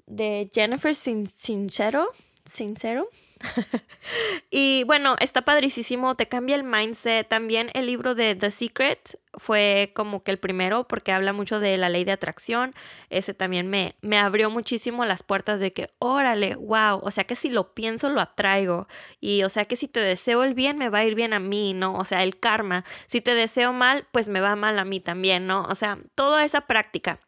de 0.06 0.48
Jennifer 0.52 0.94
Sincero. 0.94 2.08
Sincero. 2.44 3.08
y 4.50 4.84
bueno, 4.84 5.16
está 5.18 5.42
padricísimo, 5.42 6.14
te 6.14 6.28
cambia 6.28 6.56
el 6.56 6.64
mindset. 6.64 7.26
También 7.28 7.70
el 7.74 7.86
libro 7.86 8.14
de 8.14 8.34
The 8.34 8.50
Secret 8.50 9.18
fue 9.34 9.92
como 9.94 10.22
que 10.22 10.30
el 10.30 10.38
primero 10.38 10.86
porque 10.86 11.12
habla 11.12 11.32
mucho 11.32 11.60
de 11.60 11.76
la 11.78 11.88
ley 11.88 12.04
de 12.04 12.12
atracción. 12.12 12.74
Ese 13.08 13.34
también 13.34 13.68
me, 13.68 13.94
me 14.02 14.18
abrió 14.18 14.50
muchísimo 14.50 15.04
las 15.04 15.22
puertas 15.22 15.60
de 15.60 15.72
que, 15.72 15.90
órale, 15.98 16.56
wow, 16.56 17.00
o 17.02 17.10
sea 17.10 17.24
que 17.24 17.36
si 17.36 17.50
lo 17.50 17.74
pienso 17.74 18.10
lo 18.10 18.20
atraigo. 18.20 18.88
Y 19.20 19.42
o 19.44 19.48
sea 19.48 19.64
que 19.64 19.76
si 19.76 19.88
te 19.88 20.00
deseo 20.00 20.44
el 20.44 20.54
bien, 20.54 20.76
me 20.78 20.90
va 20.90 20.98
a 20.98 21.04
ir 21.04 21.14
bien 21.14 21.32
a 21.32 21.40
mí, 21.40 21.74
¿no? 21.74 21.94
O 21.94 22.04
sea, 22.04 22.22
el 22.22 22.38
karma. 22.38 22.84
Si 23.06 23.20
te 23.20 23.34
deseo 23.34 23.72
mal, 23.72 24.06
pues 24.12 24.28
me 24.28 24.40
va 24.40 24.56
mal 24.56 24.78
a 24.78 24.84
mí 24.84 25.00
también, 25.00 25.46
¿no? 25.46 25.62
O 25.64 25.74
sea, 25.74 25.98
toda 26.14 26.44
esa 26.44 26.62
práctica. 26.62 27.20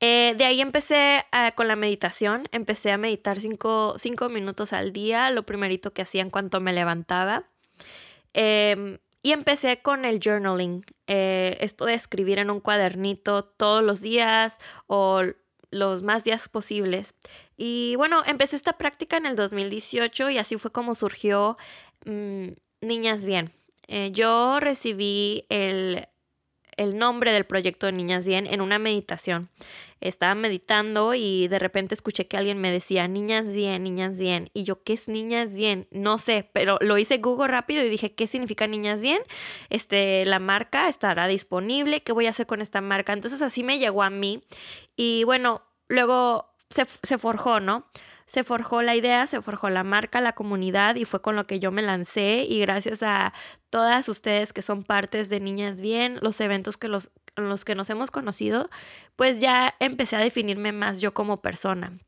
Eh, 0.00 0.34
de 0.36 0.44
ahí 0.44 0.60
empecé 0.60 1.24
ah, 1.32 1.52
con 1.54 1.68
la 1.68 1.76
meditación, 1.76 2.48
empecé 2.52 2.90
a 2.92 2.98
meditar 2.98 3.40
cinco, 3.40 3.96
minutos 4.30 4.72
al 4.72 4.92
día, 4.92 5.30
lo 5.30 5.44
primerito 5.44 5.92
que 5.92 6.02
hacía 6.02 6.22
en 6.22 6.30
cuanto 6.30 6.60
me 6.60 6.72
levantaba. 6.72 7.44
Em, 8.32 8.98
y 9.22 9.32
empecé 9.32 9.80
con 9.80 10.04
el 10.04 10.20
journaling, 10.22 10.84
eh, 11.06 11.56
esto 11.60 11.86
de 11.86 11.94
escribir 11.94 12.38
en 12.38 12.50
un 12.50 12.60
cuadernito 12.60 13.44
todos 13.44 13.82
los 13.82 14.00
días 14.00 14.58
o 14.86 15.22
los 15.70 16.02
más 16.02 16.24
días 16.24 16.48
posibles. 16.48 17.14
Y 17.56 17.94
bueno, 17.96 18.22
empecé 18.26 18.56
esta 18.56 18.74
práctica 18.74 19.16
en 19.16 19.26
el 19.26 19.36
2018 19.36 20.30
y 20.30 20.38
así 20.38 20.56
fue 20.56 20.72
como 20.72 20.94
surgió 20.94 21.56
mm, 22.04 22.48
Niñas 22.80 23.24
Bien. 23.24 23.52
Eh, 23.86 24.10
yo 24.12 24.60
recibí 24.60 25.42
el 25.48 26.08
el 26.76 26.98
nombre 26.98 27.32
del 27.32 27.44
proyecto 27.44 27.86
de 27.86 27.92
Niñas 27.92 28.26
Bien 28.26 28.46
en 28.46 28.60
una 28.60 28.78
meditación. 28.78 29.50
Estaba 30.00 30.34
meditando 30.34 31.14
y 31.14 31.48
de 31.48 31.58
repente 31.58 31.94
escuché 31.94 32.26
que 32.26 32.36
alguien 32.36 32.58
me 32.58 32.70
decía, 32.70 33.08
Niñas 33.08 33.54
Bien, 33.54 33.82
Niñas 33.82 34.18
Bien. 34.18 34.50
Y 34.52 34.64
yo, 34.64 34.82
¿qué 34.82 34.92
es 34.92 35.08
Niñas 35.08 35.56
Bien? 35.56 35.88
No 35.90 36.18
sé, 36.18 36.48
pero 36.52 36.78
lo 36.80 36.98
hice 36.98 37.18
Google 37.18 37.48
rápido 37.48 37.82
y 37.82 37.88
dije, 37.88 38.14
¿qué 38.14 38.26
significa 38.26 38.66
Niñas 38.66 39.00
Bien? 39.00 39.20
Este, 39.70 40.26
la 40.26 40.38
marca 40.38 40.88
estará 40.88 41.26
disponible, 41.26 42.02
¿qué 42.02 42.12
voy 42.12 42.26
a 42.26 42.30
hacer 42.30 42.46
con 42.46 42.60
esta 42.60 42.80
marca? 42.80 43.12
Entonces 43.12 43.40
así 43.42 43.62
me 43.62 43.78
llegó 43.78 44.02
a 44.02 44.10
mí. 44.10 44.42
Y 44.96 45.24
bueno, 45.24 45.62
luego 45.88 46.54
se, 46.70 46.84
se 46.86 47.18
forjó, 47.18 47.60
¿no? 47.60 47.86
Se 48.26 48.44
forjó 48.44 48.82
la 48.82 48.96
idea, 48.96 49.26
se 49.26 49.40
forjó 49.42 49.70
la 49.70 49.84
marca, 49.84 50.20
la 50.20 50.34
comunidad 50.34 50.96
y 50.96 51.04
fue 51.04 51.22
con 51.22 51.36
lo 51.36 51.46
que 51.46 51.60
yo 51.60 51.70
me 51.70 51.82
lancé 51.82 52.46
y 52.48 52.60
gracias 52.60 53.02
a 53.02 53.32
todas 53.70 54.08
ustedes 54.08 54.52
que 54.52 54.62
son 54.62 54.82
partes 54.82 55.28
de 55.28 55.40
Niñas 55.40 55.80
Bien, 55.80 56.18
los 56.22 56.40
eventos 56.40 56.76
que 56.76 56.88
los, 56.88 57.10
los 57.36 57.64
que 57.64 57.74
nos 57.74 57.90
hemos 57.90 58.10
conocido, 58.10 58.70
pues 59.16 59.40
ya 59.40 59.74
empecé 59.80 60.16
a 60.16 60.20
definirme 60.20 60.72
más 60.72 61.00
yo 61.00 61.14
como 61.14 61.42
persona. 61.42 61.98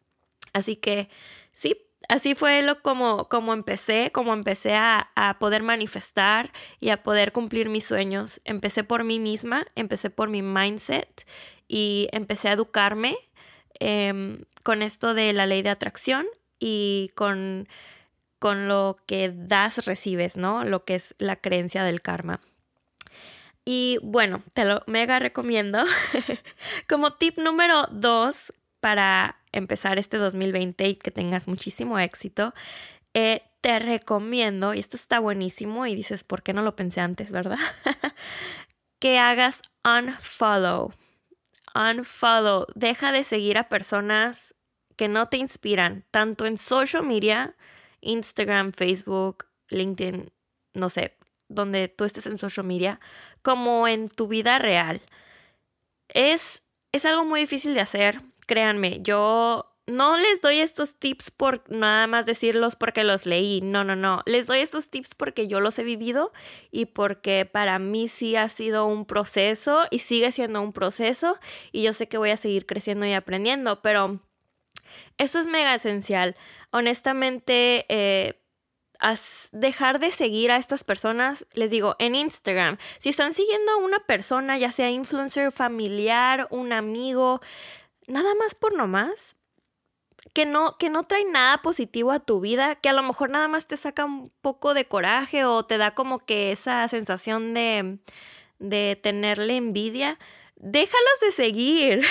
Así 0.52 0.76
que 0.76 1.10
sí, 1.52 1.76
así 2.08 2.34
fue 2.34 2.62
lo 2.62 2.80
como, 2.82 3.28
como 3.28 3.52
empecé, 3.52 4.10
como 4.12 4.32
empecé 4.32 4.74
a, 4.74 5.10
a, 5.16 5.38
poder 5.38 5.62
manifestar 5.62 6.50
y 6.80 6.88
a 6.90 7.02
poder 7.02 7.32
cumplir 7.32 7.68
mis 7.68 7.84
sueños. 7.84 8.40
Empecé 8.44 8.84
por 8.84 9.04
mí 9.04 9.18
misma, 9.20 9.66
empecé 9.74 10.08
por 10.08 10.30
mi 10.30 10.40
mindset 10.40 11.26
y 11.68 12.08
empecé 12.12 12.48
a 12.48 12.52
educarme 12.52 13.16
Em, 13.80 14.38
con 14.66 14.82
esto 14.82 15.14
de 15.14 15.32
la 15.32 15.46
ley 15.46 15.62
de 15.62 15.70
atracción 15.70 16.26
y 16.58 17.12
con, 17.14 17.68
con 18.40 18.66
lo 18.66 18.96
que 19.06 19.32
das, 19.32 19.86
recibes, 19.86 20.36
¿no? 20.36 20.64
Lo 20.64 20.84
que 20.84 20.96
es 20.96 21.14
la 21.18 21.36
creencia 21.36 21.84
del 21.84 22.02
karma. 22.02 22.40
Y 23.64 24.00
bueno, 24.02 24.42
te 24.54 24.64
lo 24.64 24.82
mega 24.88 25.20
recomiendo. 25.20 25.78
Como 26.88 27.12
tip 27.12 27.38
número 27.38 27.86
dos 27.92 28.52
para 28.80 29.36
empezar 29.52 30.00
este 30.00 30.16
2020 30.16 30.88
y 30.88 30.96
que 30.96 31.12
tengas 31.12 31.46
muchísimo 31.46 32.00
éxito, 32.00 32.52
eh, 33.14 33.42
te 33.60 33.78
recomiendo, 33.78 34.74
y 34.74 34.80
esto 34.80 34.96
está 34.96 35.20
buenísimo 35.20 35.86
y 35.86 35.94
dices, 35.94 36.24
¿por 36.24 36.42
qué 36.42 36.52
no 36.52 36.62
lo 36.62 36.74
pensé 36.74 37.00
antes, 37.00 37.30
verdad? 37.30 37.60
que 38.98 39.20
hagas 39.20 39.62
unfollow 39.84 40.92
unfollow, 41.76 42.66
deja 42.74 43.12
de 43.12 43.24
seguir 43.24 43.58
a 43.58 43.68
personas 43.68 44.54
que 44.96 45.08
no 45.08 45.26
te 45.26 45.36
inspiran, 45.36 46.04
tanto 46.10 46.46
en 46.46 46.56
social 46.58 47.04
media, 47.04 47.54
Instagram, 48.00 48.72
Facebook, 48.72 49.46
LinkedIn, 49.68 50.32
no 50.74 50.88
sé, 50.88 51.16
donde 51.48 51.88
tú 51.88 52.04
estés 52.04 52.26
en 52.26 52.38
social 52.38 52.66
media, 52.66 53.00
como 53.42 53.86
en 53.88 54.08
tu 54.08 54.28
vida 54.28 54.58
real. 54.58 55.02
Es, 56.08 56.62
es 56.92 57.04
algo 57.04 57.24
muy 57.24 57.40
difícil 57.40 57.74
de 57.74 57.80
hacer, 57.80 58.22
créanme, 58.46 59.00
yo 59.02 59.75
no 59.86 60.16
les 60.16 60.40
doy 60.40 60.58
estos 60.58 60.94
tips 60.96 61.30
por 61.30 61.62
nada 61.70 62.06
más 62.06 62.26
decirlos 62.26 62.74
porque 62.74 63.04
los 63.04 63.24
leí, 63.24 63.60
no, 63.60 63.84
no, 63.84 63.94
no, 63.94 64.22
les 64.26 64.46
doy 64.46 64.60
estos 64.60 64.90
tips 64.90 65.14
porque 65.14 65.46
yo 65.46 65.60
los 65.60 65.78
he 65.78 65.84
vivido 65.84 66.32
y 66.72 66.86
porque 66.86 67.48
para 67.50 67.78
mí 67.78 68.08
sí 68.08 68.36
ha 68.36 68.48
sido 68.48 68.86
un 68.86 69.06
proceso 69.06 69.86
y 69.90 70.00
sigue 70.00 70.32
siendo 70.32 70.60
un 70.60 70.72
proceso 70.72 71.38
y 71.70 71.82
yo 71.82 71.92
sé 71.92 72.08
que 72.08 72.18
voy 72.18 72.30
a 72.30 72.36
seguir 72.36 72.66
creciendo 72.66 73.06
y 73.06 73.12
aprendiendo, 73.12 73.80
pero 73.80 74.20
eso 75.18 75.38
es 75.38 75.46
mega 75.46 75.74
esencial. 75.74 76.36
Honestamente, 76.70 77.86
eh, 77.88 78.40
dejar 79.52 79.98
de 79.98 80.10
seguir 80.10 80.50
a 80.50 80.56
estas 80.56 80.84
personas, 80.84 81.46
les 81.54 81.70
digo, 81.70 81.96
en 81.98 82.14
Instagram, 82.14 82.78
si 82.98 83.10
están 83.10 83.34
siguiendo 83.34 83.72
a 83.72 83.76
una 83.76 84.00
persona, 84.00 84.58
ya 84.58 84.72
sea 84.72 84.90
influencer, 84.90 85.52
familiar, 85.52 86.48
un 86.50 86.72
amigo, 86.72 87.40
nada 88.06 88.34
más 88.34 88.54
por 88.54 88.74
nomás, 88.74 89.36
que 90.34 90.46
no, 90.46 90.76
que 90.78 90.90
no 90.90 91.04
trae 91.04 91.24
nada 91.24 91.62
positivo 91.62 92.12
a 92.12 92.20
tu 92.20 92.40
vida, 92.40 92.76
que 92.76 92.88
a 92.88 92.92
lo 92.92 93.02
mejor 93.02 93.30
nada 93.30 93.48
más 93.48 93.66
te 93.66 93.76
saca 93.76 94.04
un 94.04 94.30
poco 94.40 94.74
de 94.74 94.84
coraje 94.84 95.44
o 95.44 95.64
te 95.64 95.78
da 95.78 95.94
como 95.94 96.18
que 96.18 96.52
esa 96.52 96.86
sensación 96.88 97.54
de, 97.54 97.98
de 98.58 98.98
tenerle 99.02 99.56
envidia, 99.56 100.18
déjalos 100.56 101.20
de 101.20 101.32
seguir. 101.32 102.06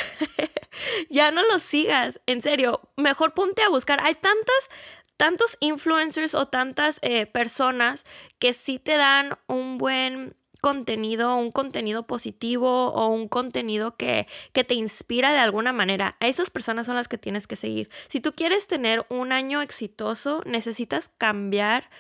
ya 1.10 1.32
no 1.32 1.44
los 1.44 1.62
sigas, 1.64 2.22
en 2.26 2.42
serio, 2.42 2.82
mejor 2.96 3.34
ponte 3.34 3.62
a 3.62 3.70
buscar. 3.70 4.00
Hay 4.04 4.16
tantas, 4.16 4.70
tantos 5.18 5.58
influencers 5.60 6.34
o 6.36 6.46
tantas 6.46 7.00
eh, 7.02 7.26
personas 7.26 8.06
que 8.40 8.54
sí 8.54 8.80
te 8.80 8.98
dan 8.98 9.38
un 9.48 9.78
buen 9.78 10.36
contenido, 10.66 11.36
un 11.36 11.52
contenido 11.52 12.08
positivo 12.08 12.88
o 12.88 13.10
un 13.10 13.28
contenido 13.28 13.96
que, 13.98 14.26
que 14.52 14.64
te 14.64 14.74
inspira 14.74 15.32
de 15.32 15.38
alguna 15.38 15.74
manera. 15.74 16.18
A 16.20 16.28
esas 16.28 16.50
personas 16.50 16.88
son 16.88 16.96
las 16.96 17.08
que 17.08 17.20
tienes 17.20 17.46
que 17.46 17.56
seguir. 17.56 17.88
Si 18.08 18.20
tú 18.20 18.34
quieres 18.34 18.66
tener 18.66 19.06
un 19.10 19.32
año 19.32 19.62
exitoso, 19.62 20.42
necesitas 20.44 21.12
cambiar 21.20 21.92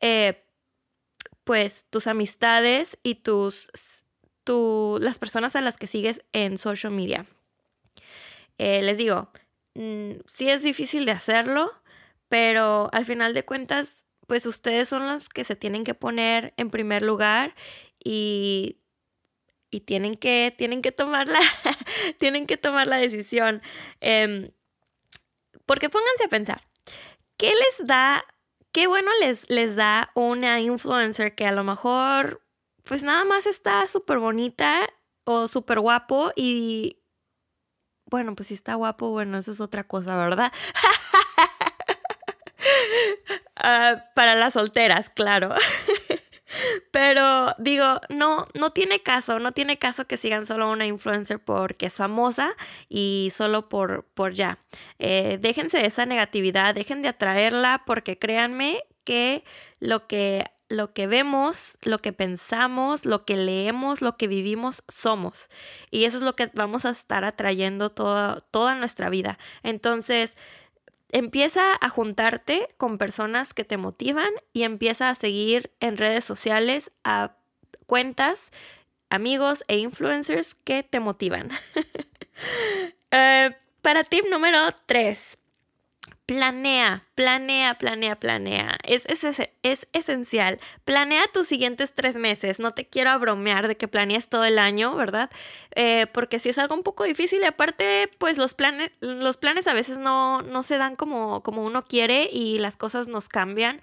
eh, 0.00 0.42
pues 1.44 1.86
tus 1.88 2.08
amistades 2.08 2.98
y 3.04 3.14
tus 3.14 3.68
las 4.98 5.20
personas 5.20 5.54
a 5.54 5.60
las 5.60 5.76
que 5.76 5.86
sigues 5.86 6.20
en 6.32 6.58
social 6.58 6.92
media. 6.92 7.26
Eh, 8.58 8.82
les 8.82 8.98
digo, 8.98 9.30
mm, 9.74 10.14
sí 10.26 10.50
es 10.50 10.64
difícil 10.64 11.04
de 11.04 11.12
hacerlo, 11.12 11.70
pero 12.28 12.90
al 12.92 13.04
final 13.04 13.34
de 13.34 13.44
cuentas, 13.44 14.04
pues 14.26 14.46
ustedes 14.46 14.88
son 14.88 15.06
los 15.06 15.28
que 15.28 15.44
se 15.44 15.54
tienen 15.54 15.84
que 15.84 15.94
poner 15.94 16.52
en 16.56 16.70
primer 16.70 17.02
lugar 17.02 17.54
y, 18.04 18.80
y 19.70 19.80
tienen, 19.80 20.16
que, 20.16 20.54
tienen, 20.56 20.82
que 20.82 20.92
tomar 20.92 21.28
la, 21.28 21.40
tienen 22.18 22.46
que 22.46 22.56
tomar 22.56 22.86
la 22.86 22.96
decisión. 22.96 23.62
Em, 24.00 24.50
porque 25.66 25.88
pónganse 25.90 26.24
a 26.24 26.28
pensar, 26.28 26.68
¿qué 27.36 27.52
les 27.54 27.86
da, 27.86 28.24
qué 28.72 28.86
bueno 28.86 29.10
les, 29.20 29.48
les 29.50 29.76
da 29.76 30.10
una 30.14 30.60
influencer 30.60 31.34
que 31.34 31.46
a 31.46 31.52
lo 31.52 31.64
mejor 31.64 32.44
pues 32.84 33.02
nada 33.02 33.24
más 33.24 33.46
está 33.46 33.86
súper 33.86 34.18
bonita 34.18 34.88
o 35.24 35.48
súper 35.48 35.80
guapo 35.80 36.32
y 36.34 37.00
bueno, 38.06 38.34
pues 38.34 38.48
si 38.48 38.54
está 38.54 38.74
guapo, 38.74 39.10
bueno, 39.10 39.38
eso 39.38 39.52
es 39.52 39.60
otra 39.60 39.84
cosa, 39.84 40.16
¿verdad? 40.16 40.52
Ah, 43.62 44.06
para 44.14 44.34
las 44.36 44.54
solteras, 44.54 45.10
claro. 45.10 45.54
Pero 46.90 47.54
digo, 47.58 48.00
no, 48.08 48.46
no 48.54 48.72
tiene 48.72 49.02
caso, 49.02 49.38
no 49.38 49.52
tiene 49.52 49.78
caso 49.78 50.06
que 50.06 50.16
sigan 50.16 50.46
solo 50.46 50.70
una 50.70 50.86
influencer 50.86 51.38
porque 51.38 51.86
es 51.86 51.94
famosa 51.94 52.54
y 52.88 53.32
solo 53.34 53.68
por, 53.68 54.04
por 54.14 54.32
ya. 54.32 54.58
Eh, 54.98 55.38
déjense 55.40 55.78
de 55.78 55.86
esa 55.86 56.06
negatividad, 56.06 56.74
dejen 56.74 57.02
de 57.02 57.08
atraerla 57.08 57.82
porque 57.86 58.18
créanme 58.18 58.82
que 59.04 59.44
lo 59.80 60.06
que 60.06 60.46
lo 60.70 60.94
que 60.94 61.08
vemos, 61.08 61.76
lo 61.82 61.98
que 61.98 62.12
pensamos, 62.12 63.04
lo 63.04 63.24
que 63.24 63.36
leemos, 63.36 64.02
lo 64.02 64.16
que 64.16 64.28
vivimos, 64.28 64.84
somos. 64.88 65.50
Y 65.90 66.04
eso 66.04 66.18
es 66.18 66.22
lo 66.22 66.36
que 66.36 66.48
vamos 66.54 66.84
a 66.84 66.90
estar 66.90 67.24
atrayendo 67.24 67.90
toda, 67.90 68.38
toda 68.52 68.76
nuestra 68.76 69.10
vida. 69.10 69.36
Entonces, 69.64 70.36
empieza 71.12 71.62
a 71.80 71.88
juntarte 71.88 72.68
con 72.76 72.98
personas 72.98 73.54
que 73.54 73.64
te 73.64 73.76
motivan 73.76 74.30
y 74.52 74.62
empieza 74.62 75.10
a 75.10 75.14
seguir 75.14 75.72
en 75.80 75.96
redes 75.96 76.24
sociales 76.24 76.90
a 77.04 77.36
cuentas, 77.86 78.52
amigos 79.08 79.64
e 79.68 79.78
influencers 79.78 80.54
que 80.54 80.82
te 80.82 81.00
motivan. 81.00 81.50
Eh, 83.12 83.50
para 83.82 84.04
tip 84.04 84.24
número 84.30 84.60
3, 84.86 85.36
Planea, 86.30 87.08
planea, 87.16 87.74
planea, 87.74 88.14
planea. 88.14 88.78
Es, 88.84 89.04
es, 89.06 89.24
es, 89.64 89.88
esencial. 89.92 90.60
Planea 90.84 91.24
tus 91.34 91.48
siguientes 91.48 91.92
tres 91.92 92.14
meses. 92.14 92.60
No 92.60 92.72
te 92.72 92.86
quiero 92.86 93.10
abromear 93.10 93.66
de 93.66 93.76
que 93.76 93.88
planees 93.88 94.28
todo 94.28 94.44
el 94.44 94.60
año, 94.60 94.94
¿verdad? 94.94 95.28
Eh, 95.74 96.06
porque 96.14 96.38
si 96.38 96.50
es 96.50 96.58
algo 96.58 96.76
un 96.76 96.84
poco 96.84 97.02
difícil 97.02 97.40
y 97.42 97.46
aparte, 97.46 98.12
pues 98.18 98.38
los 98.38 98.54
planes, 98.54 98.92
los 99.00 99.38
planes 99.38 99.66
a 99.66 99.72
veces 99.72 99.98
no, 99.98 100.40
no 100.42 100.62
se 100.62 100.78
dan 100.78 100.94
como, 100.94 101.42
como 101.42 101.64
uno 101.64 101.82
quiere 101.82 102.30
y 102.32 102.58
las 102.60 102.76
cosas 102.76 103.08
nos 103.08 103.28
cambian 103.28 103.80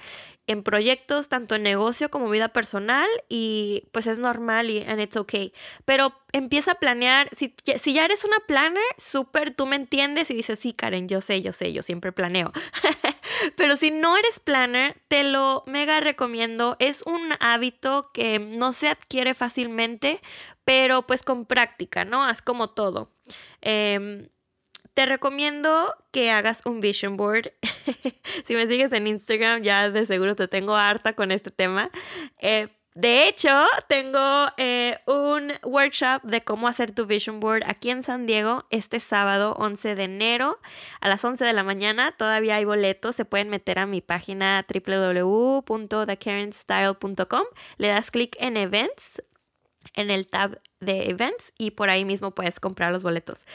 en 0.47 0.63
proyectos, 0.63 1.29
tanto 1.29 1.55
en 1.55 1.63
negocio 1.63 2.09
como 2.09 2.29
vida 2.29 2.49
personal, 2.49 3.07
y 3.29 3.83
pues 3.91 4.07
es 4.07 4.17
normal 4.17 4.69
y 4.69 4.83
and 4.83 5.01
it's 5.01 5.17
okay. 5.17 5.53
Pero 5.85 6.13
empieza 6.31 6.73
a 6.73 6.75
planear, 6.75 7.29
si, 7.33 7.53
si 7.79 7.93
ya 7.93 8.05
eres 8.05 8.23
una 8.23 8.39
planner, 8.47 8.83
súper, 8.97 9.51
tú 9.51 9.65
me 9.65 9.75
entiendes 9.75 10.31
y 10.31 10.35
dices, 10.35 10.59
sí, 10.59 10.73
Karen, 10.73 11.07
yo 11.07 11.21
sé, 11.21 11.41
yo 11.41 11.51
sé, 11.51 11.73
yo 11.73 11.83
siempre 11.83 12.11
planeo. 12.11 12.51
Pero 13.55 13.75
si 13.75 13.91
no 13.91 14.17
eres 14.17 14.39
planner, 14.39 14.99
te 15.07 15.23
lo 15.23 15.63
mega 15.67 15.99
recomiendo. 15.99 16.75
Es 16.79 17.03
un 17.03 17.33
hábito 17.39 18.09
que 18.13 18.39
no 18.39 18.73
se 18.73 18.87
adquiere 18.87 19.33
fácilmente, 19.33 20.19
pero 20.63 21.03
pues 21.03 21.23
con 21.23 21.45
práctica, 21.45 22.03
¿no? 22.03 22.23
Haz 22.23 22.41
como 22.41 22.69
todo. 22.69 23.09
Eh, 23.61 24.29
te 24.97 25.05
recomiendo 25.05 25.95
que 26.09 26.31
hagas 26.31 26.63
un 26.65 26.79
vision 26.79 27.17
board. 27.17 27.53
si 28.47 28.55
me 28.55 28.65
sigues 28.65 28.91
en 28.93 29.05
Instagram, 29.05 29.61
ya 29.61 29.91
de 29.91 30.07
seguro 30.07 30.35
te 30.35 30.47
tengo 30.47 30.75
harta 30.75 31.13
con 31.13 31.31
este 31.31 31.51
tema. 31.51 31.91
Eh, 32.39 32.69
de 32.95 33.27
hecho, 33.27 33.63
tengo 33.87 34.47
eh, 34.57 34.97
un 35.05 35.53
workshop 35.61 36.23
de 36.23 36.41
cómo 36.41 36.67
hacer 36.67 36.93
tu 36.93 37.05
vision 37.05 37.39
board 37.39 37.61
aquí 37.67 37.91
en 37.91 38.01
San 38.01 38.25
Diego 38.25 38.65
este 38.71 38.99
sábado 38.99 39.53
11 39.59 39.93
de 39.93 40.05
enero 40.05 40.59
a 40.99 41.09
las 41.09 41.23
11 41.23 41.45
de 41.45 41.53
la 41.53 41.61
mañana. 41.61 42.15
Todavía 42.17 42.55
hay 42.55 42.65
boletos, 42.65 43.15
se 43.15 43.23
pueden 43.23 43.49
meter 43.49 43.77
a 43.77 43.85
mi 43.85 44.01
página 44.01 44.65
www.thekarenstyle.com. 44.67 47.43
Le 47.77 47.87
das 47.87 48.09
clic 48.09 48.35
en 48.39 48.57
events, 48.57 49.21
en 49.93 50.09
el 50.09 50.25
tab 50.25 50.59
de 50.79 51.11
events 51.11 51.53
y 51.59 51.69
por 51.69 51.91
ahí 51.91 52.03
mismo 52.03 52.31
puedes 52.31 52.59
comprar 52.59 52.91
los 52.91 53.03
boletos. 53.03 53.45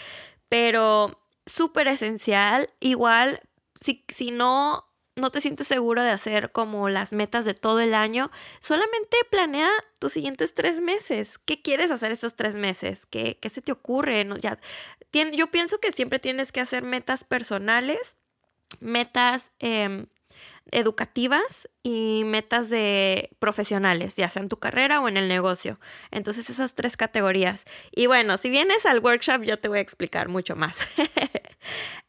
Pero 0.48 1.18
súper 1.46 1.88
esencial. 1.88 2.70
Igual, 2.80 3.40
si, 3.80 4.04
si 4.08 4.30
no, 4.30 4.84
no 5.16 5.30
te 5.30 5.40
sientes 5.40 5.66
seguro 5.66 6.02
de 6.02 6.10
hacer 6.10 6.52
como 6.52 6.88
las 6.88 7.12
metas 7.12 7.44
de 7.44 7.54
todo 7.54 7.80
el 7.80 7.94
año, 7.94 8.30
solamente 8.60 9.16
planea 9.30 9.70
tus 9.98 10.12
siguientes 10.12 10.54
tres 10.54 10.80
meses. 10.80 11.38
¿Qué 11.38 11.60
quieres 11.60 11.90
hacer 11.90 12.12
esos 12.12 12.34
tres 12.34 12.54
meses? 12.54 13.06
¿Qué, 13.06 13.38
qué 13.40 13.48
se 13.50 13.62
te 13.62 13.72
ocurre? 13.72 14.24
No, 14.24 14.36
ya, 14.36 14.58
yo 15.12 15.50
pienso 15.50 15.78
que 15.78 15.92
siempre 15.92 16.18
tienes 16.18 16.52
que 16.52 16.60
hacer 16.60 16.82
metas 16.82 17.24
personales, 17.24 18.16
metas 18.80 19.52
em, 19.58 20.06
educativas 20.70 21.68
y 21.82 22.22
metas 22.24 22.70
de 22.70 23.30
profesionales, 23.38 24.16
ya 24.16 24.30
sea 24.30 24.42
en 24.42 24.48
tu 24.48 24.58
carrera 24.58 25.00
o 25.00 25.08
en 25.08 25.16
el 25.16 25.28
negocio. 25.28 25.78
Entonces 26.10 26.48
esas 26.50 26.74
tres 26.74 26.96
categorías. 26.96 27.64
Y 27.90 28.06
bueno, 28.06 28.38
si 28.38 28.50
vienes 28.50 28.86
al 28.86 29.00
workshop 29.00 29.42
yo 29.42 29.58
te 29.58 29.68
voy 29.68 29.78
a 29.78 29.82
explicar 29.82 30.28
mucho 30.28 30.56
más. 30.56 30.78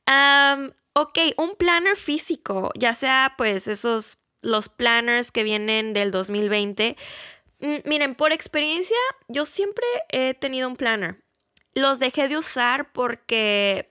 ok, 0.93 1.19
un 1.37 1.55
planner 1.55 1.97
físico, 1.97 2.71
ya 2.75 2.93
sea 2.93 3.33
pues 3.37 3.67
esos, 3.67 4.19
los 4.41 4.69
planners 4.69 5.31
que 5.31 5.43
vienen 5.43 5.93
del 5.93 6.11
2020. 6.11 6.95
Mm, 7.59 7.75
miren, 7.85 8.15
por 8.15 8.31
experiencia, 8.33 8.97
yo 9.27 9.45
siempre 9.45 9.85
he 10.09 10.33
tenido 10.33 10.67
un 10.67 10.75
planner. 10.75 11.23
Los 11.73 11.99
dejé 11.99 12.27
de 12.27 12.37
usar 12.37 12.91
porque 12.91 13.89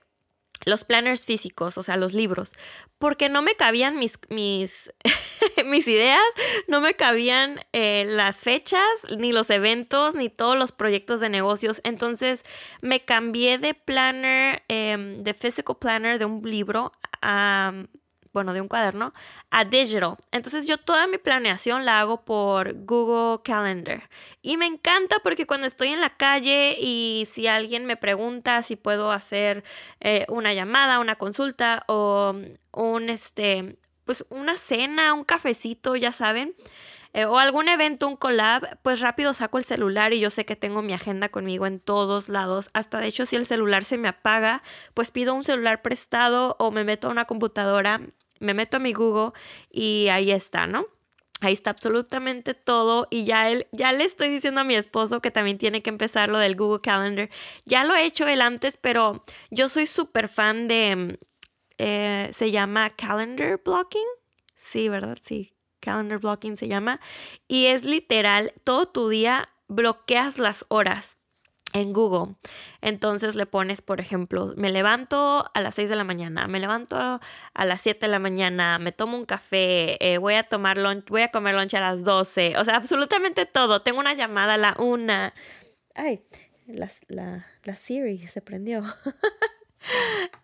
los 0.65 0.85
planners 0.85 1.25
físicos, 1.25 1.77
o 1.77 1.83
sea, 1.83 1.97
los 1.97 2.13
libros, 2.13 2.53
porque 3.03 3.27
no 3.27 3.41
me 3.41 3.55
cabían 3.55 3.97
mis, 3.97 4.17
mis, 4.29 4.93
mis 5.65 5.89
ideas, 5.89 6.23
no 6.69 6.79
me 6.79 6.93
cabían 6.93 7.59
eh, 7.73 8.05
las 8.07 8.37
fechas, 8.37 8.79
ni 9.17 9.33
los 9.33 9.49
eventos, 9.49 10.15
ni 10.15 10.29
todos 10.29 10.57
los 10.57 10.71
proyectos 10.71 11.19
de 11.19 11.27
negocios. 11.27 11.81
Entonces 11.83 12.45
me 12.79 13.01
cambié 13.01 13.57
de 13.57 13.73
planner, 13.73 14.63
em, 14.69 15.21
de 15.21 15.33
physical 15.33 15.75
planner 15.81 16.17
de 16.17 16.23
un 16.23 16.49
libro 16.49 16.93
a 17.21 17.73
bueno, 18.33 18.53
de 18.53 18.61
un 18.61 18.67
cuaderno, 18.67 19.13
a 19.51 19.63
digital. 19.65 20.17
Entonces 20.31 20.67
yo 20.67 20.77
toda 20.77 21.07
mi 21.07 21.17
planeación 21.17 21.85
la 21.85 21.99
hago 21.99 22.25
por 22.25 22.73
Google 22.85 23.41
Calendar. 23.43 24.09
Y 24.41 24.57
me 24.57 24.65
encanta 24.65 25.19
porque 25.23 25.45
cuando 25.45 25.67
estoy 25.67 25.89
en 25.89 26.01
la 26.01 26.09
calle 26.09 26.75
y 26.79 27.27
si 27.31 27.47
alguien 27.47 27.85
me 27.85 27.97
pregunta 27.97 28.63
si 28.63 28.75
puedo 28.75 29.11
hacer 29.11 29.63
eh, 29.99 30.25
una 30.29 30.53
llamada, 30.53 30.99
una 30.99 31.15
consulta 31.15 31.83
o 31.87 32.35
un, 32.71 33.09
este, 33.09 33.77
pues 34.05 34.25
una 34.29 34.57
cena, 34.57 35.13
un 35.13 35.23
cafecito, 35.23 35.95
ya 35.95 36.11
saben. 36.11 36.55
Eh, 37.15 37.25
o 37.25 37.37
algún 37.37 37.69
evento, 37.69 38.07
un 38.07 38.15
collab, 38.15 38.79
pues 38.81 38.99
rápido 38.99 39.35
saco 39.35 39.59
el 39.59 39.65
celular 39.65 40.13
y 40.13 40.19
yo 40.19 40.31
sé 40.31 40.45
que 40.45 40.55
tengo 40.55 40.81
mi 40.81 40.93
agenda 40.93 41.29
conmigo 41.29 41.67
en 41.67 41.79
todos 41.79 42.27
lados. 42.27 42.71
Hasta 42.73 42.99
de 42.99 43.07
hecho, 43.07 43.27
si 43.27 43.35
el 43.35 43.45
celular 43.45 43.83
se 43.83 43.99
me 43.99 44.07
apaga, 44.07 44.63
pues 44.95 45.11
pido 45.11 45.35
un 45.35 45.43
celular 45.43 45.83
prestado 45.83 46.55
o 46.59 46.71
me 46.71 46.83
meto 46.83 47.07
a 47.07 47.11
una 47.11 47.25
computadora 47.25 48.01
me 48.43 48.53
meto 48.53 48.77
a 48.77 48.79
mi 48.79 48.93
Google 48.93 49.31
y 49.71 50.07
ahí 50.09 50.31
está, 50.31 50.67
¿no? 50.67 50.85
Ahí 51.41 51.53
está 51.53 51.71
absolutamente 51.71 52.53
todo 52.53 53.07
y 53.09 53.25
ya, 53.25 53.49
él, 53.49 53.67
ya 53.71 53.91
le 53.91 54.05
estoy 54.05 54.29
diciendo 54.29 54.61
a 54.61 54.63
mi 54.63 54.75
esposo 54.75 55.21
que 55.21 55.31
también 55.31 55.57
tiene 55.57 55.81
que 55.81 55.89
empezar 55.89 56.29
lo 56.29 56.37
del 56.37 56.55
Google 56.55 56.81
Calendar. 56.81 57.29
Ya 57.65 57.83
lo 57.83 57.95
he 57.95 58.05
hecho 58.05 58.27
él 58.27 58.41
antes, 58.41 58.77
pero 58.77 59.23
yo 59.51 59.67
soy 59.67 59.87
súper 59.87 60.29
fan 60.29 60.67
de, 60.69 61.19
eh, 61.77 62.29
se 62.31 62.51
llama 62.51 62.91
Calendar 62.91 63.59
Blocking. 63.63 64.07
Sí, 64.55 64.87
¿verdad? 64.87 65.17
Sí, 65.21 65.53
Calendar 65.81 66.19
Blocking 66.19 66.55
se 66.55 66.69
llama. 66.69 67.01
Y 67.49 67.65
es 67.65 67.83
literal, 67.83 68.53
todo 68.63 68.87
tu 68.87 69.09
día 69.09 69.49
bloqueas 69.67 70.37
las 70.37 70.65
horas 70.69 71.17
en 71.73 71.91
Google. 71.91 72.35
Entonces 72.81 73.35
le 73.35 73.45
pones, 73.45 73.81
por 73.81 73.99
ejemplo, 73.99 74.53
me 74.55 74.71
levanto 74.71 75.49
a 75.53 75.61
las 75.61 75.75
6 75.75 75.89
de 75.89 75.95
la 75.95 76.03
mañana, 76.03 76.47
me 76.47 76.59
levanto 76.59 76.95
a 76.97 77.65
las 77.65 77.81
7 77.81 78.05
de 78.05 78.11
la 78.11 78.19
mañana, 78.19 78.79
me 78.79 78.91
tomo 78.91 79.17
un 79.17 79.25
café, 79.25 79.97
eh, 79.99 80.17
voy 80.19 80.35
a 80.35 80.43
tomar 80.43 80.77
lunch, 80.77 81.09
voy 81.09 81.23
a 81.23 81.31
comer 81.31 81.55
lunch 81.55 81.73
a 81.73 81.81
las 81.81 82.03
12, 82.03 82.57
o 82.57 82.63
sea, 82.63 82.75
absolutamente 82.75 83.45
todo. 83.45 83.81
Tengo 83.81 83.99
una 83.99 84.13
llamada 84.13 84.53
a 84.53 84.57
la 84.57 84.75
1. 84.79 85.33
Ay, 85.95 86.23
la, 86.67 86.89
la, 87.07 87.45
la 87.63 87.75
Siri 87.75 88.27
se 88.27 88.41
prendió. 88.41 88.83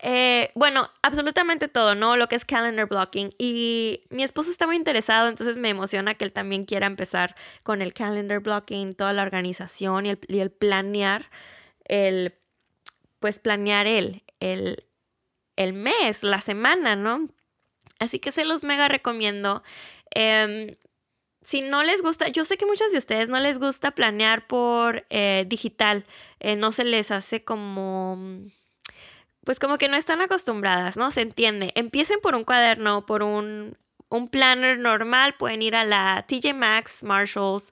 Eh, 0.01 0.51
bueno, 0.55 0.89
absolutamente 1.01 1.67
todo, 1.67 1.93
¿no? 1.93 2.15
Lo 2.15 2.27
que 2.27 2.35
es 2.35 2.45
calendar 2.45 2.87
blocking. 2.87 3.33
Y 3.37 4.03
mi 4.09 4.23
esposo 4.23 4.49
está 4.49 4.65
muy 4.65 4.75
interesado, 4.77 5.27
entonces 5.27 5.57
me 5.57 5.69
emociona 5.69 6.15
que 6.15 6.25
él 6.25 6.31
también 6.31 6.63
quiera 6.63 6.87
empezar 6.87 7.35
con 7.63 7.81
el 7.81 7.93
calendar 7.93 8.39
blocking, 8.39 8.95
toda 8.95 9.13
la 9.13 9.23
organización 9.23 10.05
y 10.05 10.11
el, 10.11 10.19
y 10.27 10.39
el 10.39 10.51
planear, 10.51 11.29
el, 11.85 12.33
pues 13.19 13.39
planear 13.39 13.87
el, 13.87 14.23
el 14.39 15.73
mes, 15.73 16.23
la 16.23 16.41
semana, 16.41 16.95
¿no? 16.95 17.27
Así 17.99 18.19
que 18.19 18.31
se 18.31 18.45
los 18.45 18.63
mega 18.63 18.87
recomiendo. 18.87 19.61
Em, 20.11 20.77
si 21.41 21.61
no 21.61 21.83
les 21.83 22.01
gusta, 22.01 22.29
yo 22.29 22.45
sé 22.45 22.57
que 22.57 22.65
muchas 22.65 22.91
de 22.91 22.97
ustedes 22.97 23.29
no 23.29 23.39
les 23.39 23.59
gusta 23.59 23.91
planear 23.91 24.47
por 24.47 25.05
eh, 25.09 25.45
digital, 25.47 26.05
eh, 26.39 26.55
no 26.55 26.71
se 26.71 26.85
les 26.85 27.11
hace 27.11 27.43
como 27.43 28.17
pues 29.49 29.57
como 29.57 29.79
que 29.79 29.87
no 29.87 29.97
están 29.97 30.21
acostumbradas, 30.21 30.95
¿no? 30.95 31.09
Se 31.09 31.21
entiende. 31.21 31.71
Empiecen 31.73 32.19
por 32.21 32.35
un 32.35 32.43
cuaderno, 32.43 33.07
por 33.07 33.23
un, 33.23 33.79
un 34.07 34.27
planner 34.27 34.77
normal, 34.77 35.33
pueden 35.39 35.63
ir 35.63 35.75
a 35.75 35.83
la 35.85 36.23
TJ 36.27 36.53
Maxx, 36.53 37.01
Marshalls 37.01 37.71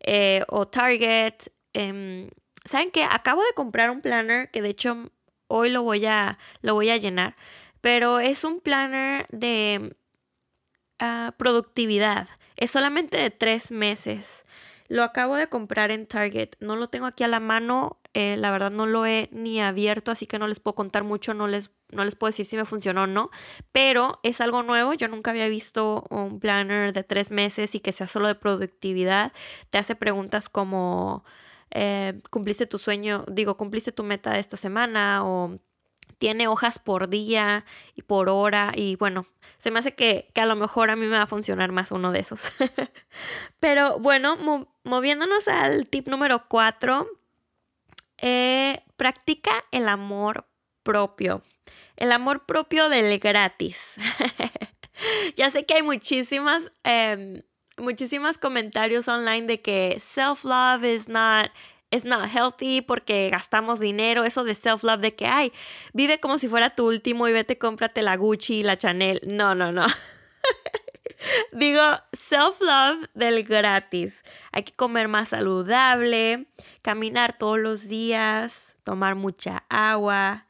eh, 0.00 0.42
o 0.48 0.64
Target. 0.64 1.34
Em, 1.74 2.30
¿Saben 2.64 2.90
qué? 2.90 3.04
Acabo 3.04 3.42
de 3.42 3.52
comprar 3.54 3.90
un 3.90 4.00
planner 4.00 4.50
que 4.50 4.62
de 4.62 4.70
hecho 4.70 5.10
hoy 5.48 5.68
lo 5.68 5.82
voy 5.82 6.06
a, 6.06 6.38
lo 6.62 6.72
voy 6.72 6.88
a 6.88 6.96
llenar, 6.96 7.36
pero 7.82 8.20
es 8.20 8.42
un 8.42 8.60
planner 8.62 9.26
de 9.28 9.94
ah, 10.98 11.34
productividad. 11.36 12.26
Es 12.56 12.70
solamente 12.70 13.18
de 13.18 13.28
tres 13.28 13.70
meses. 13.70 14.46
Lo 14.88 15.04
acabo 15.04 15.36
de 15.36 15.48
comprar 15.48 15.90
en 15.90 16.06
Target. 16.06 16.50
No 16.60 16.76
lo 16.76 16.88
tengo 16.88 17.06
aquí 17.06 17.24
a 17.24 17.28
la 17.28 17.40
mano. 17.40 18.00
Eh, 18.14 18.36
la 18.38 18.50
verdad 18.50 18.70
no 18.70 18.86
lo 18.86 19.04
he 19.06 19.28
ni 19.32 19.60
abierto, 19.60 20.10
así 20.10 20.26
que 20.26 20.38
no 20.38 20.48
les 20.48 20.60
puedo 20.60 20.74
contar 20.74 21.04
mucho. 21.04 21.34
No 21.34 21.46
les, 21.46 21.70
no 21.90 22.04
les 22.04 22.16
puedo 22.16 22.30
decir 22.30 22.46
si 22.46 22.56
me 22.56 22.64
funcionó 22.64 23.02
o 23.02 23.06
no. 23.06 23.30
Pero 23.70 24.18
es 24.22 24.40
algo 24.40 24.62
nuevo. 24.62 24.94
Yo 24.94 25.08
nunca 25.08 25.30
había 25.30 25.48
visto 25.48 26.06
un 26.10 26.40
planner 26.40 26.92
de 26.92 27.04
tres 27.04 27.30
meses 27.30 27.74
y 27.74 27.80
que 27.80 27.92
sea 27.92 28.06
solo 28.06 28.28
de 28.28 28.34
productividad. 28.34 29.32
Te 29.70 29.78
hace 29.78 29.94
preguntas 29.94 30.48
como... 30.48 31.24
Eh, 31.70 32.22
cumpliste 32.30 32.66
tu 32.66 32.78
sueño, 32.78 33.26
digo, 33.30 33.58
cumpliste 33.58 33.92
tu 33.92 34.02
meta 34.02 34.32
de 34.32 34.38
esta 34.38 34.56
semana 34.56 35.22
o 35.22 35.58
tiene 36.18 36.48
hojas 36.48 36.78
por 36.78 37.08
día 37.08 37.64
y 37.94 38.02
por 38.02 38.28
hora 38.28 38.72
y 38.74 38.96
bueno, 38.96 39.26
se 39.58 39.70
me 39.70 39.80
hace 39.80 39.94
que, 39.94 40.30
a 40.34 40.46
lo 40.46 40.56
mejor 40.56 40.90
a 40.90 40.96
mí 40.96 41.06
me 41.06 41.16
va 41.16 41.22
a 41.22 41.26
funcionar 41.26 41.72
más 41.72 41.92
uno 41.92 42.12
de 42.12 42.20
esos. 42.20 42.48
Pero 43.60 43.98
bueno, 43.98 44.68
moviéndonos 44.84 45.46
al 45.48 45.88
tip 45.88 46.08
número 46.08 46.48
cuatro, 46.48 47.08
eh, 48.18 48.82
practica 48.96 49.52
el 49.70 49.88
amor 49.88 50.46
propio. 50.82 51.42
El 51.96 52.12
amor 52.12 52.46
propio 52.46 52.88
del 52.88 53.18
gratis. 53.18 53.94
ya 55.36 55.50
sé 55.50 55.66
que 55.66 55.74
hay 55.74 55.82
muchísimas, 55.82 56.70
eh, 56.84 57.42
muchísimos 57.76 58.38
comentarios 58.38 59.08
online 59.08 59.46
de 59.46 59.60
que 59.60 60.00
self-love 60.00 60.84
is 60.84 61.08
not 61.08 61.50
it's 61.90 62.04
not 62.04 62.28
healthy 62.28 62.82
porque 62.82 63.30
gastamos 63.30 63.80
dinero, 63.80 64.24
eso 64.24 64.44
de 64.44 64.54
self-love 64.54 65.00
de 65.00 65.14
que, 65.14 65.26
ay, 65.26 65.52
vive 65.92 66.20
como 66.20 66.38
si 66.38 66.48
fuera 66.48 66.74
tu 66.74 66.86
último 66.88 67.28
y 67.28 67.32
vete, 67.32 67.58
cómprate 67.58 68.02
la 68.02 68.16
Gucci 68.16 68.62
la 68.62 68.76
Chanel. 68.76 69.20
No, 69.26 69.54
no, 69.54 69.72
no. 69.72 69.86
Digo, 71.52 71.82
self-love 72.12 73.08
del 73.14 73.42
gratis. 73.44 74.22
Hay 74.52 74.62
que 74.62 74.72
comer 74.72 75.08
más 75.08 75.30
saludable, 75.30 76.46
caminar 76.82 77.36
todos 77.36 77.58
los 77.58 77.88
días, 77.88 78.76
tomar 78.84 79.14
mucha 79.14 79.64
agua, 79.68 80.46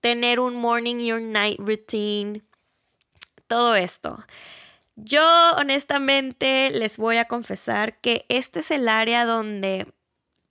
tener 0.00 0.40
un 0.40 0.56
morning 0.56 0.96
y 0.96 1.12
un 1.12 1.32
night 1.32 1.58
routine, 1.58 2.42
todo 3.46 3.74
esto. 3.74 4.24
Yo 4.96 5.24
honestamente 5.56 6.70
les 6.70 6.98
voy 6.98 7.16
a 7.16 7.26
confesar 7.26 7.98
que 8.00 8.26
este 8.28 8.60
es 8.60 8.70
el 8.70 8.88
área 8.88 9.24
donde 9.24 9.86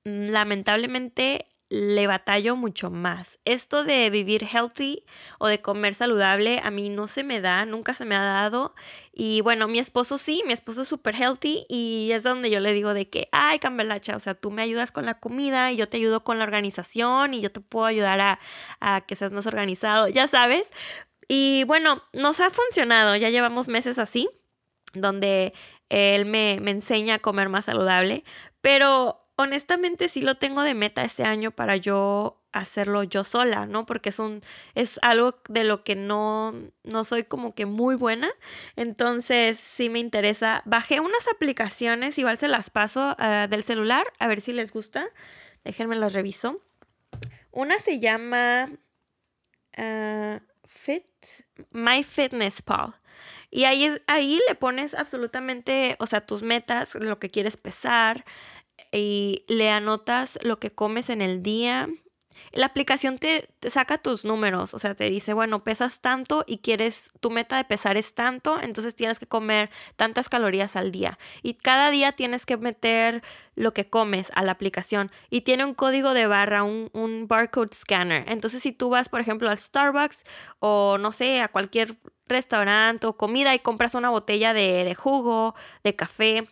lamentablemente 0.03 1.47
le 1.71 2.05
batallo 2.05 2.57
mucho 2.57 2.91
más. 2.91 3.39
Esto 3.45 3.85
de 3.85 4.09
vivir 4.09 4.43
healthy 4.43 5.05
o 5.39 5.47
de 5.47 5.61
comer 5.61 5.93
saludable 5.93 6.59
a 6.65 6.69
mí 6.69 6.89
no 6.89 7.07
se 7.07 7.23
me 7.23 7.39
da, 7.39 7.65
nunca 7.65 7.93
se 7.93 8.03
me 8.03 8.13
ha 8.13 8.21
dado. 8.21 8.75
Y 9.13 9.39
bueno, 9.39 9.69
mi 9.69 9.79
esposo 9.79 10.17
sí, 10.17 10.43
mi 10.45 10.51
esposo 10.51 10.81
es 10.81 10.89
súper 10.89 11.15
healthy 11.15 11.65
y 11.69 12.09
es 12.11 12.23
donde 12.23 12.49
yo 12.49 12.59
le 12.59 12.73
digo 12.73 12.93
de 12.93 13.09
que, 13.09 13.29
ay, 13.31 13.59
Cambelacha, 13.59 14.17
o 14.17 14.19
sea, 14.19 14.35
tú 14.35 14.51
me 14.51 14.61
ayudas 14.61 14.91
con 14.91 15.05
la 15.05 15.21
comida 15.21 15.71
y 15.71 15.77
yo 15.77 15.87
te 15.87 15.95
ayudo 15.95 16.25
con 16.25 16.39
la 16.39 16.43
organización 16.43 17.33
y 17.33 17.39
yo 17.39 17.53
te 17.53 17.61
puedo 17.61 17.85
ayudar 17.85 18.19
a, 18.19 18.39
a 18.81 19.01
que 19.07 19.15
seas 19.15 19.31
más 19.31 19.47
organizado, 19.47 20.09
ya 20.09 20.27
sabes. 20.27 20.69
Y 21.29 21.63
bueno, 21.67 22.03
nos 22.11 22.41
ha 22.41 22.49
funcionado, 22.49 23.15
ya 23.15 23.29
llevamos 23.29 23.69
meses 23.69 23.97
así, 23.97 24.29
donde 24.93 25.53
él 25.87 26.25
me, 26.25 26.59
me 26.61 26.71
enseña 26.71 27.15
a 27.15 27.19
comer 27.19 27.47
más 27.47 27.65
saludable, 27.65 28.25
pero 28.59 29.20
honestamente 29.41 30.09
sí 30.09 30.21
lo 30.21 30.35
tengo 30.35 30.63
de 30.63 30.73
meta 30.73 31.03
este 31.03 31.23
año 31.23 31.51
para 31.51 31.75
yo 31.77 32.37
hacerlo 32.51 33.03
yo 33.03 33.23
sola, 33.23 33.65
¿no? 33.65 33.85
Porque 33.85 34.09
es 34.09 34.19
un 34.19 34.41
es 34.75 34.99
algo 35.01 35.39
de 35.49 35.63
lo 35.63 35.83
que 35.83 35.95
no 35.95 36.53
no 36.83 37.03
soy 37.03 37.23
como 37.23 37.55
que 37.55 37.65
muy 37.65 37.95
buena. 37.95 38.29
Entonces, 38.75 39.59
sí 39.59 39.89
me 39.89 39.99
interesa. 39.99 40.61
Bajé 40.65 40.99
unas 40.99 41.27
aplicaciones, 41.27 42.17
igual 42.17 42.37
se 42.37 42.47
las 42.47 42.69
paso 42.69 43.15
ah, 43.19 43.47
del 43.49 43.63
celular, 43.63 44.05
a 44.19 44.27
ver 44.27 44.41
si 44.41 44.53
les 44.53 44.71
gusta. 44.71 45.07
Déjenme 45.63 45.95
las 45.95 46.13
reviso. 46.13 46.61
Una 47.51 47.77
se 47.79 47.99
llama 47.99 48.67
uh, 49.77 50.39
Fit 50.65 51.05
My 51.71 52.03
Fitness 52.03 52.61
Pal. 52.61 52.95
Y 53.53 53.65
ahí, 53.65 53.85
ahí 54.07 54.39
le 54.47 54.55
pones 54.55 54.93
absolutamente, 54.93 55.97
o 55.99 56.07
sea, 56.07 56.25
tus 56.25 56.41
metas, 56.41 56.95
lo 56.95 57.19
que 57.19 57.29
quieres 57.29 57.57
pesar, 57.57 58.23
y 58.91 59.45
le 59.47 59.69
anotas 59.69 60.39
lo 60.41 60.59
que 60.59 60.71
comes 60.71 61.09
en 61.09 61.21
el 61.21 61.41
día. 61.43 61.89
La 62.53 62.65
aplicación 62.65 63.17
te, 63.17 63.47
saca 63.69 63.97
tus 63.97 64.25
números, 64.25 64.73
o 64.73 64.79
sea, 64.79 64.93
te 64.93 65.09
dice, 65.09 65.31
bueno, 65.33 65.63
pesas 65.63 66.01
tanto 66.01 66.43
y 66.45 66.57
quieres, 66.57 67.11
tu 67.21 67.31
meta 67.31 67.55
de 67.55 67.63
pesar 67.63 67.95
es 67.95 68.13
tanto, 68.13 68.59
entonces 68.61 68.93
tienes 68.93 69.19
que 69.19 69.25
comer 69.25 69.69
tantas 69.95 70.27
calorías 70.27 70.75
al 70.75 70.91
día. 70.91 71.17
Y 71.43 71.53
cada 71.53 71.91
día 71.91 72.11
tienes 72.11 72.45
que 72.45 72.57
meter 72.57 73.23
lo 73.55 73.73
que 73.73 73.89
comes 73.89 74.31
a 74.35 74.43
la 74.43 74.51
aplicación. 74.51 75.11
Y 75.29 75.41
tiene 75.41 75.63
un 75.63 75.73
código 75.73 76.13
de 76.13 76.27
barra, 76.27 76.63
un, 76.63 76.89
un 76.91 77.27
barcode 77.29 77.73
scanner. 77.73 78.25
Entonces, 78.27 78.61
si 78.61 78.73
tú 78.73 78.89
vas, 78.89 79.07
por 79.07 79.21
ejemplo, 79.21 79.49
al 79.49 79.57
Starbucks 79.57 80.23
o 80.59 80.97
no 80.97 81.13
sé, 81.13 81.39
a 81.39 81.47
cualquier 81.47 81.95
restaurante 82.27 83.07
o 83.07 83.15
comida 83.15 83.55
y 83.55 83.59
compras 83.59 83.95
una 83.95 84.09
botella 84.09 84.53
de, 84.53 84.83
de 84.83 84.95
jugo, 84.95 85.55
de 85.83 85.95
café, 85.95 86.47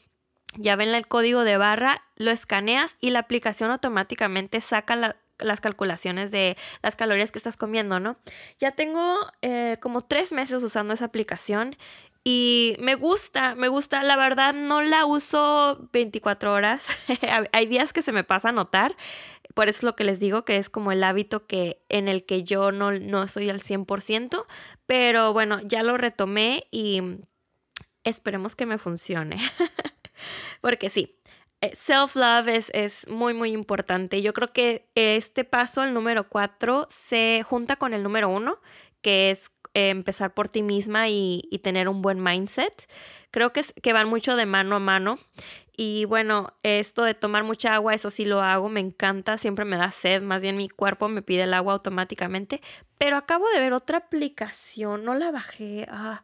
ya 0.55 0.75
ven 0.75 0.93
el 0.93 1.07
código 1.07 1.43
de 1.43 1.57
barra, 1.57 2.03
lo 2.15 2.31
escaneas 2.31 2.97
y 2.99 3.11
la 3.11 3.19
aplicación 3.19 3.71
automáticamente 3.71 4.61
saca 4.61 5.15
las 5.37 5.61
calculaciones 5.61 6.31
de 6.31 6.57
las 6.81 6.95
calorías 6.95 7.31
que 7.31 7.39
estás 7.39 7.57
comiendo, 7.57 7.99
¿no? 7.99 8.17
Ya 8.59 8.71
tengo 8.71 9.19
eh, 9.41 9.77
como 9.81 10.01
tres 10.01 10.31
meses 10.31 10.63
usando 10.63 10.93
esa 10.93 11.05
aplicación 11.05 11.77
y 12.23 12.75
me 12.79 12.95
gusta, 12.95 13.55
me 13.55 13.69
gusta, 13.69 14.03
la 14.03 14.17
verdad 14.17 14.53
no 14.53 14.81
la 14.81 15.05
uso 15.05 15.87
24 15.93 16.53
horas, 16.53 16.87
hay 17.53 17.65
días 17.65 17.93
que 17.93 18.01
se 18.01 18.11
me 18.11 18.23
pasa 18.25 18.49
a 18.49 18.51
notar, 18.51 18.95
por 19.53 19.69
eso 19.69 19.79
es 19.79 19.83
lo 19.83 19.95
que 19.95 20.03
les 20.03 20.19
digo 20.19 20.43
que 20.43 20.57
es 20.57 20.69
como 20.69 20.91
el 20.91 21.03
hábito 21.03 21.47
que 21.47 21.81
en 21.89 22.07
el 22.07 22.25
que 22.25 22.43
yo 22.43 22.71
no, 22.71 22.91
no 22.91 23.27
soy 23.27 23.49
al 23.49 23.61
100%, 23.61 24.45
pero 24.85 25.31
bueno, 25.31 25.61
ya 25.61 25.81
lo 25.81 25.97
retomé 25.97 26.67
y 26.71 27.01
esperemos 28.03 28.55
que 28.55 28.65
me 28.65 28.77
funcione. 28.77 29.37
Porque 30.61 30.89
sí, 30.89 31.15
eh, 31.61 31.71
self-love 31.75 32.69
es, 32.73 33.07
muy, 33.07 33.33
muy 33.33 33.51
importante. 33.51 34.21
Yo 34.21 34.33
creo 34.33 34.53
que 34.53 34.89
este 34.95 35.43
paso, 35.43 35.83
el 35.83 35.93
número 35.93 36.29
cuatro, 36.29 36.87
se 36.89 37.43
junta 37.45 37.75
con 37.75 37.93
el 37.93 38.03
número 38.03 38.29
uno, 38.29 38.59
que 39.01 39.31
es 39.31 39.51
eh, 39.73 39.89
empezar 39.89 40.33
por 40.33 40.47
ti 40.47 40.63
misma 40.63 41.09
y, 41.09 41.43
tener 41.63 41.89
un 41.89 42.01
buen 42.01 42.23
mindset. 42.23 42.89
Creo 43.31 43.51
que, 43.53 43.63
que 43.81 43.93
van 43.93 44.07
mucho 44.07 44.35
de 44.35 44.45
mano 44.45 44.77
a 44.77 44.79
mano. 44.79 45.19
Y 45.75 46.05
bueno, 46.05 46.57
esto 46.63 47.03
de 47.03 47.13
tomar 47.13 47.43
mucha 47.43 47.73
agua, 47.73 47.93
eso 47.93 48.09
sí 48.09 48.25
lo 48.25 48.41
hago, 48.41 48.67
me 48.67 48.81
encanta, 48.81 49.37
siempre 49.37 49.63
me 49.63 49.77
da 49.77 49.91
sed, 49.91 50.21
más 50.21 50.41
bien 50.41 50.57
mi 50.57 50.67
cuerpo 50.67 51.07
me 51.07 51.21
pide 51.21 51.43
el 51.43 51.53
agua 51.53 51.73
automáticamente. 51.73 52.61
Pero 52.97 53.17
acabo 53.17 53.45
de 53.53 53.59
ver 53.61 53.73
otra 53.73 53.99
aplicación, 53.99 55.05
no 55.05 55.13
la 55.13 55.31
bajé. 55.31 55.87
Ah, 55.89 56.23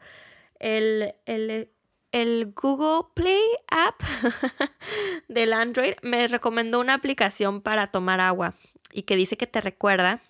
el, 0.60 1.15
el 1.25 1.69
el 2.15 2.54
Google 2.56 3.10
Play 3.13 3.41
App 3.67 4.01
del 5.28 5.51
Android 5.51 5.95
me 6.01 6.25
recomendó 6.30 6.80
una 6.80 6.93
aplicación 6.93 7.62
para 7.62 7.88
tomar 7.88 8.21
agua 8.21 8.54
y 8.93 9.01
que 9.01 9.17
dice 9.17 9.36
que 9.36 9.47
te 9.47 9.60
recuerda 9.60 10.21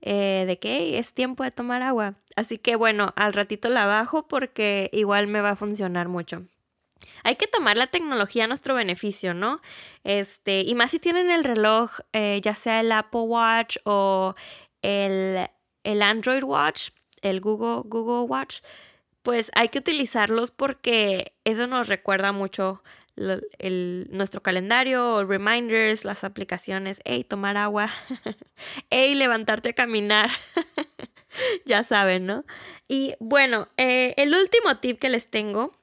eh, 0.00 0.44
de 0.46 0.60
que 0.60 0.96
es 0.98 1.12
tiempo 1.12 1.42
de 1.42 1.50
tomar 1.50 1.82
agua. 1.82 2.14
Así 2.36 2.56
que 2.58 2.76
bueno, 2.76 3.12
al 3.16 3.32
ratito 3.32 3.68
la 3.68 3.84
bajo 3.86 4.28
porque 4.28 4.90
igual 4.92 5.26
me 5.26 5.40
va 5.40 5.50
a 5.50 5.56
funcionar 5.56 6.06
mucho. 6.06 6.44
Hay 7.24 7.34
que 7.34 7.48
tomar 7.48 7.76
la 7.76 7.88
tecnología 7.88 8.44
a 8.44 8.46
nuestro 8.46 8.76
beneficio, 8.76 9.34
¿no? 9.34 9.60
Este, 10.04 10.60
y 10.60 10.76
más 10.76 10.92
si 10.92 11.00
tienen 11.00 11.32
el 11.32 11.42
reloj, 11.42 11.98
eh, 12.12 12.40
ya 12.44 12.54
sea 12.54 12.78
el 12.78 12.92
Apple 12.92 13.22
Watch 13.22 13.78
o 13.84 14.36
el 14.82 15.48
el 15.84 16.02
Android 16.02 16.42
Watch, 16.42 16.90
el 17.22 17.40
Google, 17.40 17.82
Google 17.84 18.26
Watch, 18.28 18.60
pues 19.24 19.50
hay 19.54 19.70
que 19.70 19.78
utilizarlos 19.78 20.50
porque 20.50 21.32
eso 21.44 21.66
nos 21.66 21.88
recuerda 21.88 22.32
mucho 22.32 22.82
el, 23.16 24.06
nuestro 24.10 24.42
calendario, 24.42 25.24
reminders, 25.24 26.04
las 26.04 26.24
aplicaciones, 26.24 27.00
hey, 27.06 27.24
tomar 27.24 27.56
agua, 27.56 27.88
hey, 28.90 29.14
levantarte 29.14 29.70
a 29.70 29.72
caminar, 29.72 30.28
ya 31.64 31.84
saben, 31.84 32.26
¿no? 32.26 32.44
Y 32.86 33.14
bueno, 33.18 33.68
eh, 33.78 34.12
el 34.18 34.34
último 34.34 34.76
tip 34.76 35.00
que 35.00 35.08
les 35.08 35.30
tengo 35.30 35.74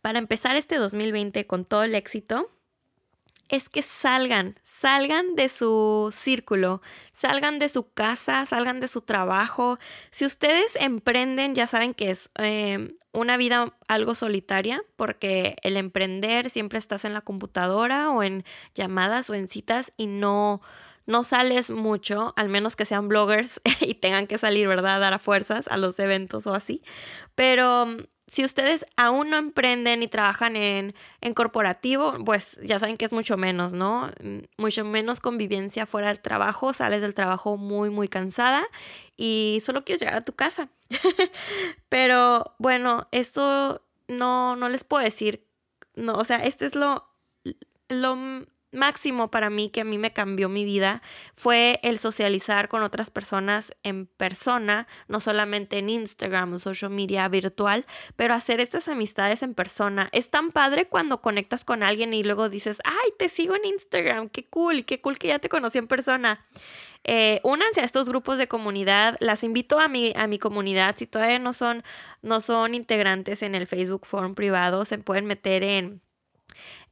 para 0.00 0.20
empezar 0.20 0.54
este 0.54 0.76
2020 0.76 1.48
con 1.48 1.64
todo 1.64 1.82
el 1.82 1.96
éxito 1.96 2.52
es 3.50 3.68
que 3.68 3.82
salgan, 3.82 4.54
salgan 4.62 5.34
de 5.34 5.48
su 5.48 6.08
círculo, 6.12 6.80
salgan 7.12 7.58
de 7.58 7.68
su 7.68 7.92
casa, 7.92 8.46
salgan 8.46 8.78
de 8.78 8.86
su 8.86 9.00
trabajo. 9.00 9.76
Si 10.12 10.24
ustedes 10.24 10.76
emprenden, 10.76 11.56
ya 11.56 11.66
saben 11.66 11.92
que 11.92 12.10
es 12.10 12.30
em, 12.36 12.94
una 13.12 13.36
vida 13.36 13.74
algo 13.88 14.14
solitaria, 14.14 14.82
porque 14.96 15.56
el 15.62 15.76
emprender 15.76 16.48
siempre 16.48 16.78
estás 16.78 17.04
en 17.04 17.12
la 17.12 17.22
computadora 17.22 18.10
o 18.10 18.22
en 18.22 18.44
llamadas 18.76 19.28
o 19.30 19.34
en 19.34 19.48
citas 19.48 19.92
y 19.96 20.06
no, 20.06 20.62
no 21.06 21.24
sales 21.24 21.70
mucho, 21.70 22.32
al 22.36 22.48
menos 22.48 22.76
que 22.76 22.84
sean 22.84 23.08
bloggers 23.08 23.60
y 23.80 23.94
tengan 23.94 24.28
que 24.28 24.38
salir, 24.38 24.68
¿verdad? 24.68 24.94
A 24.94 24.98
dar 25.00 25.14
a 25.14 25.18
fuerzas 25.18 25.66
a 25.66 25.76
los 25.76 25.98
eventos 25.98 26.46
o 26.46 26.54
así. 26.54 26.82
Pero 27.34 27.88
si 28.30 28.44
ustedes 28.44 28.86
aún 28.96 29.30
no 29.30 29.38
emprenden 29.38 30.04
y 30.04 30.06
trabajan 30.06 30.54
en, 30.54 30.94
corporativo, 31.34 32.14
pues 32.24 32.60
ya 32.62 32.78
saben 32.78 32.96
que 32.96 33.04
es 33.04 33.12
mucho 33.12 33.36
menos, 33.36 33.72
¿no? 33.72 34.12
Mucho 34.56 34.84
menos 34.84 35.18
convivencia 35.18 35.84
fuera 35.84 36.08
del 36.08 36.20
trabajo, 36.20 36.72
sales 36.72 37.02
del 37.02 37.16
trabajo 37.16 37.56
muy, 37.56 37.90
muy 37.90 38.06
cansada 38.06 38.64
y 39.16 39.60
solo 39.66 39.84
quieres 39.84 39.98
llegar 40.00 40.14
a 40.14 40.24
tu 40.24 40.32
casa. 40.32 40.68
Pero 41.88 42.54
bueno, 42.58 43.08
esto 43.10 43.82
no, 44.06 44.54
no 44.54 44.68
les 44.68 44.84
puedo 44.84 45.02
decir, 45.02 45.44
no, 45.96 46.14
o 46.14 46.22
sea, 46.22 46.36
este 46.36 46.66
es 46.66 46.76
lo, 46.76 47.08
lo 47.88 48.46
máximo 48.72 49.30
para 49.30 49.50
mí 49.50 49.70
que 49.70 49.80
a 49.80 49.84
mí 49.84 49.98
me 49.98 50.12
cambió 50.12 50.48
mi 50.48 50.64
vida 50.64 51.02
fue 51.34 51.80
el 51.82 51.98
socializar 51.98 52.68
con 52.68 52.82
otras 52.82 53.10
personas 53.10 53.72
en 53.82 54.06
persona, 54.06 54.86
no 55.08 55.20
solamente 55.20 55.78
en 55.78 55.90
Instagram 55.90 56.58
social 56.58 56.90
media 56.90 57.28
virtual, 57.28 57.86
pero 58.16 58.34
hacer 58.34 58.60
estas 58.60 58.88
amistades 58.88 59.42
en 59.42 59.54
persona. 59.54 60.08
Es 60.12 60.30
tan 60.30 60.50
padre 60.50 60.86
cuando 60.86 61.20
conectas 61.20 61.64
con 61.64 61.82
alguien 61.82 62.12
y 62.12 62.22
luego 62.22 62.48
dices, 62.48 62.80
ay, 62.84 63.10
te 63.18 63.28
sigo 63.28 63.54
en 63.56 63.64
Instagram, 63.64 64.28
qué 64.28 64.46
cool, 64.48 64.84
qué 64.84 65.00
cool 65.00 65.18
que 65.18 65.28
ya 65.28 65.38
te 65.38 65.48
conocí 65.48 65.78
en 65.78 65.88
persona. 65.88 66.44
Eh, 67.04 67.40
únanse 67.44 67.80
a 67.80 67.84
estos 67.84 68.08
grupos 68.08 68.38
de 68.38 68.46
comunidad. 68.46 69.16
Las 69.20 69.42
invito 69.42 69.80
a 69.80 69.88
mi, 69.88 70.12
a 70.16 70.26
mi 70.26 70.38
comunidad. 70.38 70.96
Si 70.98 71.06
todavía 71.06 71.38
no 71.38 71.52
son, 71.52 71.82
no 72.22 72.40
son 72.40 72.74
integrantes 72.74 73.42
en 73.42 73.54
el 73.54 73.66
Facebook 73.66 74.06
Forum 74.06 74.34
privado, 74.34 74.84
se 74.84 74.98
pueden 74.98 75.24
meter 75.24 75.62
en 75.62 76.02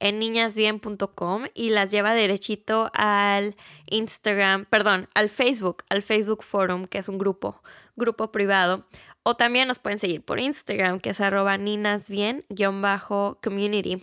en 0.00 0.18
niñasbien.com 0.18 1.46
y 1.54 1.70
las 1.70 1.90
lleva 1.90 2.12
derechito 2.14 2.90
al 2.94 3.56
Instagram, 3.86 4.66
perdón, 4.66 5.08
al 5.14 5.28
Facebook, 5.28 5.84
al 5.88 6.02
Facebook 6.02 6.44
Forum, 6.44 6.86
que 6.86 6.98
es 6.98 7.08
un 7.08 7.18
grupo, 7.18 7.62
grupo 7.96 8.30
privado. 8.32 8.86
O 9.22 9.36
también 9.36 9.68
nos 9.68 9.78
pueden 9.78 9.98
seguir 9.98 10.22
por 10.22 10.40
Instagram, 10.40 11.00
que 11.00 11.10
es 11.10 11.20
arroba 11.20 11.58
ninasbien-community. 11.58 14.02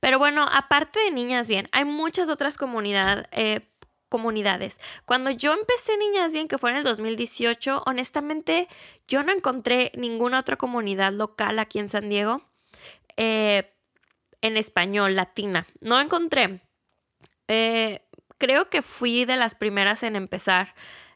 Pero 0.00 0.18
bueno, 0.18 0.46
aparte 0.50 1.00
de 1.00 1.10
Niñas 1.10 1.48
Bien, 1.48 1.68
hay 1.72 1.84
muchas 1.84 2.28
otras 2.28 2.56
eh, 3.32 3.60
comunidades. 4.08 4.78
Cuando 5.04 5.30
yo 5.30 5.52
empecé 5.52 5.96
Niñas 5.96 6.32
Bien, 6.32 6.48
que 6.48 6.58
fue 6.58 6.70
en 6.70 6.78
el 6.78 6.84
2018, 6.84 7.82
honestamente 7.86 8.68
yo 9.06 9.22
no 9.22 9.32
encontré 9.32 9.92
ninguna 9.96 10.40
otra 10.40 10.56
comunidad 10.56 11.12
local 11.12 11.58
aquí 11.58 11.78
en 11.78 11.88
San 11.88 12.08
Diego. 12.08 12.42
Eh, 13.16 13.72
en 14.42 14.56
español, 14.56 15.16
latina. 15.16 15.66
No 15.80 16.00
encontré. 16.00 16.60
Eh, 17.48 18.00
creo 18.38 18.70
que 18.70 18.82
fui 18.82 19.24
de 19.24 19.36
las 19.36 19.54
primeras 19.54 20.02
en 20.02 20.16
empezar 20.16 20.74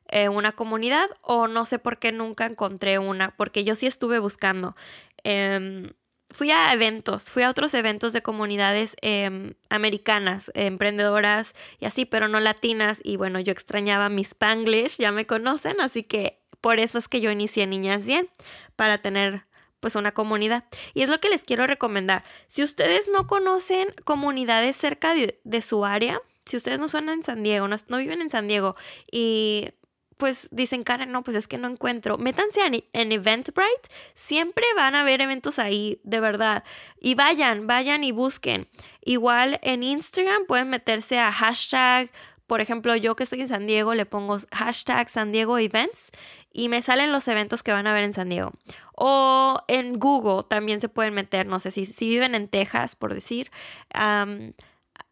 eh, 0.09 0.29
una 0.29 0.53
comunidad 0.53 1.09
o 1.23 1.49
no 1.49 1.65
sé 1.65 1.79
por 1.79 1.99
qué 1.99 2.13
nunca 2.13 2.47
encontré 2.47 2.99
una, 2.99 3.35
porque 3.37 3.65
yo 3.65 3.75
sí 3.75 3.87
estuve 3.87 4.19
buscando. 4.19 4.77
Em, 5.25 5.93
fui 6.31 6.51
a 6.51 6.73
eventos, 6.73 7.31
fui 7.31 7.43
a 7.45 7.51
otros 7.51 7.75
eventos 7.75 8.13
de 8.13 8.23
comunidades 8.23 8.97
em, 9.03 9.55
americanas, 9.71 10.51
emprendedoras 10.55 11.55
y 11.79 11.87
así, 11.87 12.05
pero 12.05 12.29
no 12.29 12.41
latinas. 12.41 13.01
Y 13.03 13.17
bueno, 13.17 13.41
yo 13.41 13.53
extrañaba 13.53 14.09
mi 14.09 14.23
spanglish, 14.23 14.99
ya 14.99 15.13
me 15.13 15.27
conocen, 15.27 15.81
así 15.81 16.03
que 16.05 16.43
por 16.61 16.79
eso 16.79 16.99
es 16.99 17.09
que 17.09 17.21
yo 17.21 17.31
inicié 17.31 17.67
Niñas 17.67 18.05
Bien, 18.05 18.29
para 18.77 18.99
tener 18.99 19.47
pues 19.83 19.97
una 19.97 20.12
comunidad. 20.12 20.64
Y 20.95 21.03
es 21.03 21.11
lo 21.11 21.18
que 21.18 21.29
les 21.29 21.42
quiero 21.42 21.66
recomendar. 21.66 22.23
Si 22.47 22.62
ustedes 22.62 23.09
no 23.12 23.27
conocen 23.27 23.88
comunidades 24.05 24.77
cerca 24.77 25.12
de, 25.12 25.62
su 25.62 25.85
área, 25.85 26.23
si 26.47 26.57
ustedes 26.57 26.79
no 26.79 26.88
son 26.88 27.09
en 27.09 27.25
San 27.25 27.42
Diego, 27.42 27.66
no, 27.66 27.97
viven 27.99 28.23
en 28.23 28.31
San 28.31 28.47
Diego 28.47 28.77
y 29.11 29.71
pues 30.18 30.49
dicen, 30.53 30.85
Karen, 30.85 31.11
no, 31.11 31.25
pues 31.25 31.37
es 31.37 31.49
que 31.49 31.59
no 31.59 31.66
encuentro. 31.66 32.16
Métanse 32.16 32.61
en, 32.92 33.12
Eventbrite. 33.12 33.88
Siempre 34.14 34.64
van 34.77 34.95
a 34.95 35.01
haber 35.01 35.21
eventos 35.21 35.59
ahí, 35.59 36.01
de 36.05 36.21
verdad. 36.21 36.62
Y 37.01 37.16
vayan, 37.16 37.66
vayan 37.66 38.05
y 38.05 38.12
busquen. 38.12 38.68
Igual 39.05 39.59
en 39.62 39.83
Instagram 39.83 40.47
pueden 40.47 40.71
meterse 40.71 41.18
a 41.18 41.33
hashtag. 41.33 42.09
Por 42.47 42.61
ejemplo, 42.61 42.95
yo 42.95 43.16
que 43.16 43.25
estoy 43.25 43.40
en 43.40 43.49
San 43.49 43.66
Diego, 43.66 43.95
le 43.95 44.07
pongo 44.07 44.37
hashtag 44.53 45.09
San 45.11 45.33
Diego 45.33 45.59
Events 45.59 46.12
y 46.53 46.69
me 46.69 46.83
salen 46.83 47.12
los 47.12 47.27
eventos 47.29 47.62
que 47.62 47.73
van 47.73 47.87
a 47.87 47.95
ver 47.95 48.05
en 48.05 48.12
San 48.12 48.29
Diego. 48.29 48.53
O 48.95 49.62
en 49.69 49.99
Google 49.99 50.45
también 50.49 50.81
se 50.81 50.88
pueden 50.88 51.15
meter, 51.15 51.47
no 51.47 51.59
sé 51.59 51.71
si, 51.71 51.87
si 51.87 52.09
viven 52.09 52.35
en 52.35 52.49
Texas, 52.49 52.97
por 52.97 53.15
decir, 53.15 53.51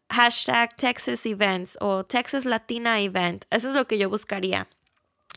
hashtag 0.09 0.75
Texas 0.75 1.25
Events 1.25 1.77
o 1.81 2.05
Texas 2.05 2.45
Latina 2.45 2.99
Event. 2.99 3.45
Eso 3.49 3.69
es 3.69 3.75
lo 3.75 3.87
que 3.87 3.97
yo 3.97 4.09
buscaría. 4.09 4.67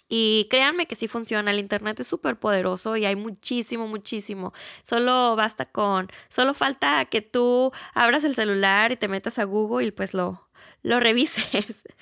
Y 0.08 0.46
créanme 0.50 0.86
que 0.86 0.96
sí 0.96 1.08
funciona, 1.08 1.50
el 1.50 1.58
Internet 1.58 1.98
es 2.00 2.06
súper 2.06 2.38
poderoso 2.38 2.96
y 2.96 3.06
hay 3.06 3.16
muchísimo, 3.16 3.88
muchísimo. 3.88 4.52
Solo 4.82 5.34
basta 5.34 5.64
con, 5.64 6.08
solo 6.28 6.52
falta 6.54 7.04
que 7.06 7.22
tú 7.22 7.72
abras 7.94 8.24
el 8.24 8.34
celular 8.34 8.92
y 8.92 8.96
te 8.96 9.08
metas 9.08 9.38
a 9.38 9.44
Google 9.44 9.86
y 9.86 9.90
pues 9.92 10.12
lo, 10.12 10.43
lo 10.84 11.00
revises. 11.00 11.82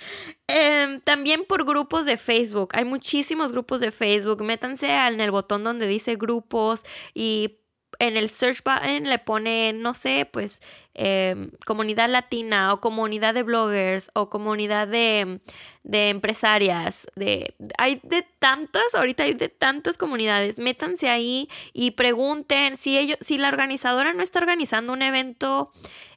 Em, 0.48 1.00
también 1.00 1.46
por 1.46 1.64
grupos 1.64 2.04
de 2.04 2.18
Facebook. 2.18 2.70
Hay 2.74 2.84
muchísimos 2.84 3.52
grupos 3.52 3.80
de 3.80 3.90
Facebook. 3.90 4.42
Métanse 4.42 4.90
en 4.90 5.20
el 5.20 5.30
botón 5.30 5.62
donde 5.62 5.86
dice 5.86 6.16
grupos 6.16 6.82
y 7.14 7.60
en 7.98 8.16
el 8.16 8.28
search 8.28 8.62
button 8.64 9.04
le 9.04 9.18
pone, 9.18 9.72
no 9.72 9.94
sé, 9.94 10.28
pues 10.30 10.60
em, 10.94 11.52
comunidad 11.64 12.10
latina 12.10 12.72
o 12.72 12.80
comunidad 12.80 13.32
de 13.32 13.44
bloggers 13.44 14.10
o 14.14 14.28
comunidad 14.28 14.88
de, 14.88 15.40
de, 15.84 16.08
empresarias. 16.10 17.06
De, 17.14 17.54
hay 17.78 18.00
de 18.02 18.26
tantas, 18.40 18.94
ahorita 18.94 19.22
hay 19.22 19.34
de 19.34 19.48
tantas 19.48 19.96
comunidades. 19.96 20.58
Métanse 20.58 21.08
ahí 21.08 21.48
y 21.72 21.92
pregunten 21.92 22.76
si 22.76 22.98
ellos, 22.98 23.16
si 23.20 23.38
la 23.38 23.48
organizadora 23.48 24.12
no 24.12 24.22
está 24.22 24.40
organizando 24.40 24.92
un 24.92 25.02
evento 25.02 25.72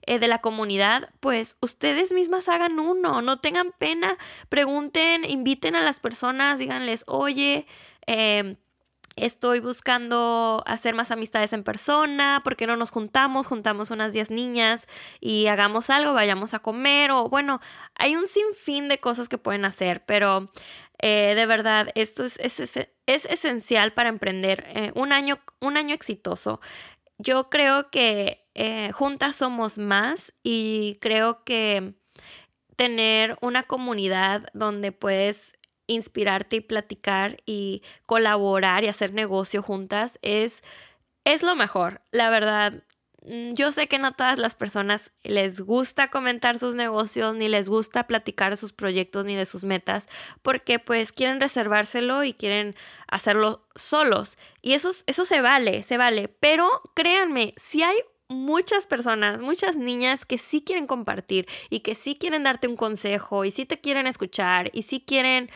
eh, 0.07 0.19
de 0.19 0.27
la 0.27 0.39
comunidad, 0.39 1.09
pues 1.19 1.57
ustedes 1.61 2.11
mismas 2.11 2.49
hagan 2.49 2.79
uno, 2.79 3.21
no 3.21 3.39
tengan 3.39 3.71
pena, 3.77 4.17
pregunten, 4.49 5.25
inviten 5.25 5.75
a 5.75 5.81
las 5.81 5.99
personas, 5.99 6.59
díganles, 6.59 7.03
oye, 7.07 7.65
em, 8.07 8.57
estoy 9.15 9.61
buscando 9.61 10.63
hacer 10.65 10.93
más 10.93 11.11
amistades 11.11 11.53
en 11.53 11.63
persona, 11.63 12.41
¿por 12.43 12.55
qué 12.57 12.67
no 12.67 12.75
nos 12.75 12.91
juntamos? 12.91 13.47
Juntamos 13.47 13.91
unas 13.91 14.11
10 14.13 14.29
niñas 14.31 14.87
y 15.21 15.47
hagamos 15.47 15.89
algo, 15.89 16.13
vayamos 16.13 16.53
a 16.53 16.59
comer 16.59 17.11
o 17.11 17.29
bueno, 17.29 17.61
hay 17.95 18.15
un 18.15 18.27
sinfín 18.27 18.89
de 18.89 18.99
cosas 18.99 19.29
que 19.29 19.37
pueden 19.37 19.63
hacer, 19.65 20.03
pero 20.05 20.49
eh, 20.99 21.33
de 21.35 21.45
verdad, 21.45 21.89
esto 21.95 22.23
es, 22.25 22.37
es, 22.39 22.59
es 23.05 23.25
esencial 23.25 23.93
para 23.93 24.09
emprender 24.09 24.65
eh, 24.67 24.91
un, 24.95 25.13
año, 25.13 25.39
un 25.59 25.77
año 25.77 25.93
exitoso. 25.95 26.59
Yo 27.17 27.49
creo 27.49 27.89
que 27.89 28.44
eh, 28.55 28.91
juntas 28.93 29.35
somos 29.35 29.77
más 29.77 30.33
y 30.41 30.97
creo 31.01 31.43
que 31.43 31.93
tener 32.75 33.37
una 33.41 33.63
comunidad 33.63 34.47
donde 34.53 34.91
puedes 34.91 35.53
inspirarte 35.87 36.57
y 36.57 36.61
platicar 36.61 37.37
y 37.45 37.83
colaborar 38.07 38.83
y 38.83 38.87
hacer 38.87 39.13
negocio 39.13 39.61
juntas 39.61 40.19
es, 40.21 40.63
es 41.25 41.43
lo 41.43 41.55
mejor. 41.55 42.01
La 42.11 42.29
verdad, 42.29 42.83
mm, 43.25 43.53
yo 43.53 43.71
sé 43.71 43.87
que 43.87 43.99
no 43.99 44.13
todas 44.13 44.39
las 44.39 44.55
personas 44.55 45.11
les 45.23 45.61
gusta 45.61 46.09
comentar 46.09 46.57
sus 46.57 46.75
negocios, 46.75 47.35
ni 47.35 47.49
les 47.49 47.69
gusta 47.69 48.07
platicar 48.07 48.57
sus 48.57 48.73
proyectos 48.73 49.25
ni 49.25 49.35
de 49.35 49.45
sus 49.45 49.63
metas, 49.63 50.07
porque 50.41 50.79
pues 50.79 51.11
quieren 51.11 51.39
reservárselo 51.41 52.23
y 52.23 52.33
quieren 52.33 52.75
hacerlo 53.07 53.67
solos. 53.75 54.37
Y 54.61 54.73
eso, 54.73 54.91
eso 55.05 55.25
se 55.25 55.41
vale, 55.41 55.83
se 55.83 55.97
vale. 55.97 56.29
Pero 56.29 56.69
créanme, 56.95 57.53
si 57.57 57.83
hay 57.83 57.97
muchas 58.27 58.87
personas, 58.87 59.39
muchas 59.39 59.75
niñas 59.75 60.25
que 60.25 60.37
sí 60.37 60.61
quieren 60.61 60.87
compartir 60.87 61.47
y 61.69 61.81
que 61.81 61.95
sí 61.95 62.15
quieren 62.15 62.43
darte 62.43 62.67
un 62.67 62.75
consejo 62.75 63.45
y 63.45 63.51
sí 63.51 63.65
te 63.65 63.79
quieren 63.79 64.07
escuchar 64.07 64.69
y 64.73 64.83
sí 64.83 65.03
quieren 65.05 65.49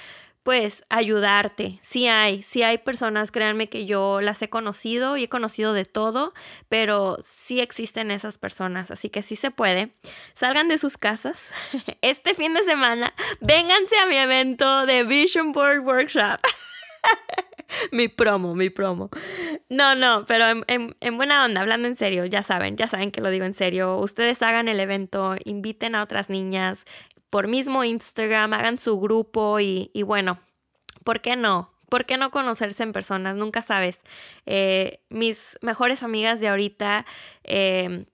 pues 0.44 0.84
ayudarte. 0.90 1.78
Sí 1.82 2.08
hay, 2.08 2.44
sí 2.44 2.64
hay 2.64 2.78
personas, 2.80 3.32
créanme 3.32 3.70
que 3.70 3.86
yo 3.86 4.22
las 4.22 4.42
he 4.42 4.50
conocido 4.50 5.18
y 5.18 5.24
he 5.26 5.30
conocido 5.30 5.74
de 5.74 5.86
todo, 5.86 6.34
pero 6.70 7.18
sí 7.22 7.60
existen 7.60 8.10
esas 8.10 8.38
personas, 8.38 8.90
así 8.90 9.10
que 9.10 9.22
sí 9.22 9.36
se 9.36 9.52
puede. 9.52 9.92
Salgan 10.36 10.68
de 10.68 10.78
sus 10.78 10.98
casas 10.98 11.52
este 12.02 12.34
fin 12.34 12.54
de 12.54 12.64
semana, 12.64 13.14
vénganse 13.42 13.98
a 14.00 14.06
mi 14.06 14.18
evento 14.18 14.86
de 14.86 15.04
Vision 15.04 15.52
Board 15.52 15.86
Workshop. 15.86 16.40
mi 17.92 18.08
promo, 18.08 18.56
mi 18.56 18.70
promo. 18.70 19.10
No, 19.70 19.96
no, 19.96 20.26
pero 20.26 20.64
en, 20.68 20.96
en, 21.00 21.18
buena 21.18 21.46
onda, 21.46 21.62
hablando 21.62 21.88
en 21.88 21.96
serio, 21.96 22.26
ya 22.26 22.44
saben, 22.44 22.78
ya 22.78 22.88
saben 22.88 23.12
que 23.12 23.22
lo 23.22 23.30
digo 23.30 23.46
en 23.46 23.54
serio. 23.54 23.98
Ustedes 23.98 24.42
hagan 24.42 24.68
el 24.68 24.80
evento, 24.80 25.36
inviten 25.46 25.96
a 25.96 26.04
otras 26.04 26.30
niñas, 26.30 26.86
por 27.30 27.48
mismo 27.48 27.84
Instagram, 27.84 28.54
hagan 28.54 28.80
su 28.80 29.00
grupo 29.00 29.60
y, 29.60 29.92
bueno, 30.04 30.40
¿por 31.04 31.22
qué 31.22 31.36
no? 31.36 31.72
¿Por 31.90 32.06
qué 32.06 32.18
no 32.18 32.32
conocerse 32.32 32.84
en 32.84 32.94
personas? 32.94 33.36
Nunca 33.36 33.62
sabes. 33.62 34.04
Eh, 34.46 35.02
mis 35.10 35.58
mejores 35.62 36.04
amigas 36.04 36.40
de 36.40 36.50
ahorita, 36.50 37.06
em, 37.44 38.06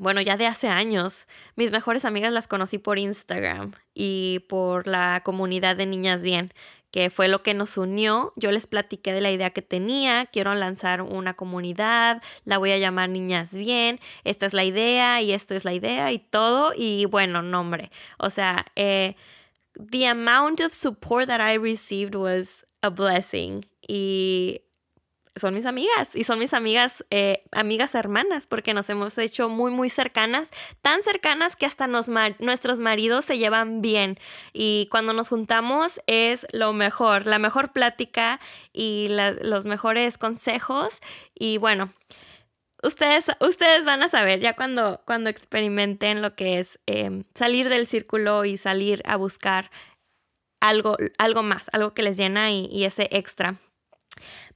bueno, 0.00 0.20
ya 0.22 0.36
de 0.36 0.46
hace 0.46 0.68
años, 0.68 1.26
mis 1.54 1.70
mejores 1.70 2.04
amigas 2.04 2.32
las 2.32 2.48
conocí 2.48 2.78
por 2.78 2.98
Instagram 2.98 3.72
y 3.94 4.40
por 4.48 4.86
la 4.86 5.22
comunidad 5.24 5.76
de 5.76 5.86
Niñas 5.86 6.22
Bien, 6.22 6.52
que 6.94 7.10
fue 7.10 7.26
lo 7.26 7.42
que 7.42 7.54
nos 7.54 7.76
unió. 7.76 8.32
Yo 8.36 8.52
les 8.52 8.68
platiqué 8.68 9.12
de 9.12 9.20
la 9.20 9.32
idea 9.32 9.50
que 9.50 9.62
tenía, 9.62 10.26
quiero 10.26 10.54
lanzar 10.54 11.02
una 11.02 11.34
comunidad, 11.34 12.22
la 12.44 12.56
voy 12.56 12.70
a 12.70 12.78
llamar 12.78 13.08
Niñas 13.08 13.52
Bien, 13.56 13.98
esta 14.22 14.46
es 14.46 14.52
la 14.52 14.62
idea 14.62 15.20
y 15.20 15.32
esto 15.32 15.56
es 15.56 15.64
la 15.64 15.72
idea 15.72 16.12
y 16.12 16.20
todo. 16.20 16.70
Y 16.76 17.06
bueno, 17.06 17.42
nombre. 17.42 17.90
O 18.18 18.30
sea, 18.30 18.66
eh, 18.76 19.16
the 19.74 20.06
amount 20.06 20.60
of 20.60 20.72
support 20.72 21.26
that 21.26 21.40
I 21.40 21.58
received 21.58 22.14
was 22.14 22.64
a 22.80 22.90
blessing. 22.90 23.66
Y 23.88 24.60
son 25.40 25.54
mis 25.54 25.66
amigas 25.66 26.14
y 26.14 26.24
son 26.24 26.38
mis 26.38 26.54
amigas, 26.54 27.04
eh, 27.10 27.40
amigas 27.52 27.94
hermanas, 27.94 28.46
porque 28.46 28.74
nos 28.74 28.88
hemos 28.88 29.18
hecho 29.18 29.48
muy, 29.48 29.72
muy 29.72 29.90
cercanas, 29.90 30.50
tan 30.80 31.02
cercanas 31.02 31.56
que 31.56 31.66
hasta 31.66 31.86
nos 31.86 32.08
nuestros 32.38 32.80
maridos 32.80 33.24
se 33.24 33.38
llevan 33.38 33.80
bien. 33.80 34.18
Y 34.52 34.88
cuando 34.90 35.12
nos 35.12 35.28
juntamos 35.28 36.00
es 36.06 36.46
lo 36.52 36.72
mejor, 36.72 37.26
la 37.26 37.38
mejor 37.38 37.72
plática 37.72 38.40
y 38.72 39.08
los 39.42 39.64
mejores 39.64 40.18
consejos. 40.18 41.00
Y 41.34 41.58
bueno, 41.58 41.92
ustedes, 42.82 43.26
ustedes 43.40 43.84
van 43.84 44.02
a 44.02 44.08
saber 44.08 44.40
ya 44.40 44.54
cuando, 44.54 45.02
cuando 45.04 45.30
experimenten 45.30 46.22
lo 46.22 46.36
que 46.36 46.60
es 46.60 46.78
em, 46.86 47.24
salir 47.34 47.68
del 47.68 47.86
círculo 47.86 48.44
y 48.44 48.56
salir 48.56 49.02
a 49.04 49.16
buscar 49.16 49.70
algo, 50.60 50.96
algo 51.18 51.42
más, 51.42 51.68
algo 51.72 51.92
que 51.92 52.02
les 52.02 52.16
llena 52.16 52.52
y 52.52 52.84
ese 52.84 53.08
extra. 53.10 53.56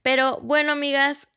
Pero 0.02 0.38
bueno, 0.42 0.72
amigas, 0.72 1.28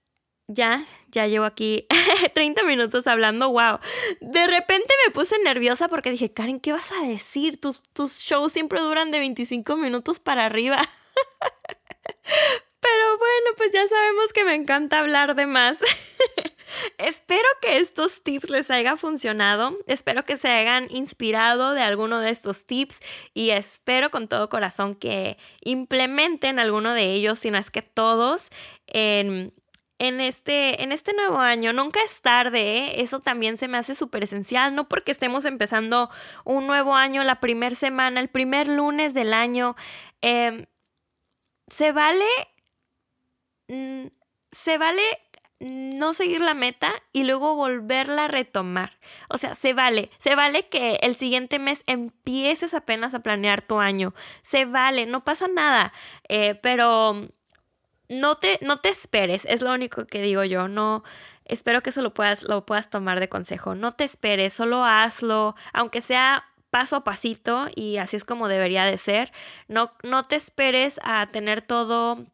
ya, 0.47 0.85
ya 1.09 1.27
llevo 1.27 1.45
aquí 1.45 1.87
30 2.35 2.63
minutos 2.63 3.07
hablando, 3.07 3.49
wow. 3.49 3.79
De 4.19 4.47
repente 4.47 4.93
me 5.05 5.11
puse 5.11 5.37
nerviosa 5.43 5.87
porque 5.87 6.11
dije, 6.11 6.31
Karen, 6.31 6.59
¿qué 6.59 6.73
vas 6.73 6.91
a 6.91 7.05
decir? 7.07 7.59
Tus, 7.59 7.81
tus 7.93 8.19
shows 8.19 8.51
siempre 8.51 8.81
duran 8.81 9.11
de 9.11 9.19
25 9.19 9.77
minutos 9.77 10.19
para 10.19 10.45
arriba. 10.45 10.77
Pero 12.81 13.17
bueno, 13.17 13.55
pues 13.57 13.71
ya 13.71 13.87
sabemos 13.87 14.33
que 14.33 14.43
me 14.43 14.55
encanta 14.55 14.99
hablar 14.99 15.35
de 15.35 15.45
más. 15.45 15.77
Espero 16.97 17.47
que 17.61 17.77
estos 17.77 18.23
tips 18.23 18.49
les 18.49 18.71
haya 18.71 18.97
funcionado, 18.97 19.77
espero 19.87 20.23
que 20.25 20.37
se 20.37 20.49
hayan 20.49 20.87
inspirado 20.89 21.73
de 21.73 21.81
alguno 21.81 22.19
de 22.19 22.29
estos 22.29 22.65
tips 22.65 22.99
y 23.33 23.51
espero 23.51 24.11
con 24.11 24.27
todo 24.27 24.49
corazón 24.49 24.95
que 24.95 25.37
implementen 25.61 26.59
alguno 26.59 26.93
de 26.93 27.13
ellos, 27.13 27.39
si 27.39 27.51
no 27.51 27.57
es 27.57 27.71
que 27.71 27.81
todos, 27.81 28.49
en, 28.87 29.51
este, 29.99 30.83
en 30.83 30.91
este 30.91 31.13
nuevo 31.13 31.39
año. 31.39 31.73
Nunca 31.73 32.01
es 32.03 32.21
tarde, 32.21 32.77
¿eh? 32.77 33.01
eso 33.01 33.19
también 33.19 33.57
se 33.57 33.67
me 33.67 33.77
hace 33.77 33.95
súper 33.95 34.23
esencial, 34.23 34.75
no 34.75 34.87
porque 34.89 35.11
estemos 35.11 35.45
empezando 35.45 36.09
un 36.43 36.67
nuevo 36.67 36.95
año 36.95 37.23
la 37.23 37.39
primera 37.39 37.75
semana, 37.75 38.19
el 38.19 38.29
primer 38.29 38.67
lunes 38.67 39.13
del 39.13 39.33
año. 39.33 39.75
Em, 40.21 40.65
se 41.67 41.91
vale... 41.91 42.25
Mm, 43.67 44.07
se 44.51 44.77
vale 44.77 45.01
no 45.61 46.15
seguir 46.15 46.41
la 46.41 46.55
meta 46.55 46.91
y 47.13 47.23
luego 47.23 47.55
volverla 47.55 48.25
a 48.25 48.27
retomar. 48.27 48.97
O 49.29 49.37
sea, 49.37 49.53
se 49.53 49.73
vale, 49.73 50.09
se 50.17 50.35
vale 50.35 50.67
que 50.67 50.95
el 51.03 51.15
siguiente 51.15 51.59
mes 51.59 51.83
empieces 51.85 52.73
apenas 52.73 53.13
a 53.13 53.19
planear 53.19 53.61
tu 53.61 53.79
año. 53.79 54.15
Se 54.41 54.65
vale, 54.65 55.05
no 55.05 55.23
pasa 55.23 55.47
nada, 55.47 55.93
eh, 56.27 56.55
pero 56.55 57.27
no 58.09 58.35
te, 58.37 58.57
no 58.61 58.77
te 58.77 58.89
esperes, 58.89 59.45
es 59.45 59.61
lo 59.61 59.71
único 59.71 60.07
que 60.07 60.23
digo 60.23 60.43
yo. 60.43 60.67
No, 60.67 61.03
espero 61.45 61.83
que 61.83 61.91
eso 61.91 62.01
lo 62.01 62.13
puedas, 62.13 62.43
lo 62.43 62.65
puedas 62.65 62.89
tomar 62.89 63.19
de 63.19 63.29
consejo. 63.29 63.75
No 63.75 63.93
te 63.93 64.03
esperes, 64.03 64.53
solo 64.53 64.83
hazlo, 64.83 65.55
aunque 65.73 66.01
sea 66.01 66.45
paso 66.71 66.95
a 66.95 67.03
pasito 67.03 67.67
y 67.75 67.97
así 67.97 68.15
es 68.15 68.25
como 68.25 68.47
debería 68.47 68.85
de 68.85 68.97
ser. 68.97 69.31
No, 69.67 69.93
no 70.01 70.23
te 70.23 70.37
esperes 70.37 70.99
a 71.03 71.27
tener 71.27 71.61
todo... 71.61 72.25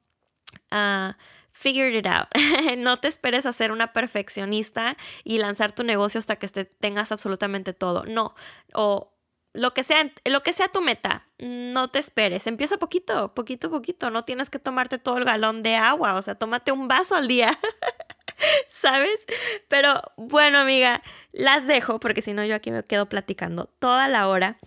a 0.71 1.17
figured 1.57 1.95
it 1.95 2.05
out. 2.05 2.27
no 2.77 2.99
te 2.99 3.07
esperes 3.07 3.45
a 3.45 3.53
ser 3.53 3.71
una 3.71 3.91
perfeccionista 3.91 4.95
y 5.23 5.39
lanzar 5.39 5.71
tu 5.71 5.83
negocio 5.83 6.19
hasta 6.19 6.35
que 6.35 6.47
tengas 6.47 7.11
absolutamente 7.11 7.73
todo. 7.73 8.05
No. 8.05 8.35
O 8.73 9.13
lo 9.53 9.73
que 9.73 9.83
sea, 9.83 10.11
lo 10.25 10.43
que 10.43 10.53
sea 10.53 10.67
tu 10.67 10.81
meta, 10.81 11.27
no 11.39 11.87
te 11.87 11.97
esperes. 11.97 12.45
Empieza 12.45 12.77
poquito, 12.77 13.33
poquito, 13.33 13.71
poquito. 13.71 14.11
No 14.11 14.23
tienes 14.23 14.51
que 14.51 14.59
tomarte 14.59 14.99
todo 14.99 15.17
el 15.17 15.25
galón 15.25 15.63
de 15.63 15.75
agua. 15.75 16.13
O 16.13 16.21
sea, 16.21 16.35
tómate 16.35 16.71
un 16.71 16.87
vaso 16.87 17.15
al 17.15 17.27
día. 17.27 17.57
¿Sabes? 18.69 19.25
Pero 19.67 20.01
bueno, 20.15 20.59
amiga, 20.59 21.01
las 21.31 21.67
dejo 21.67 21.99
porque 21.99 22.21
si 22.21 22.33
no 22.33 22.45
yo 22.45 22.55
aquí 22.55 22.71
me 22.71 22.83
quedo 22.83 23.07
platicando 23.07 23.65
toda 23.79 24.07
la 24.07 24.27
hora. 24.27 24.57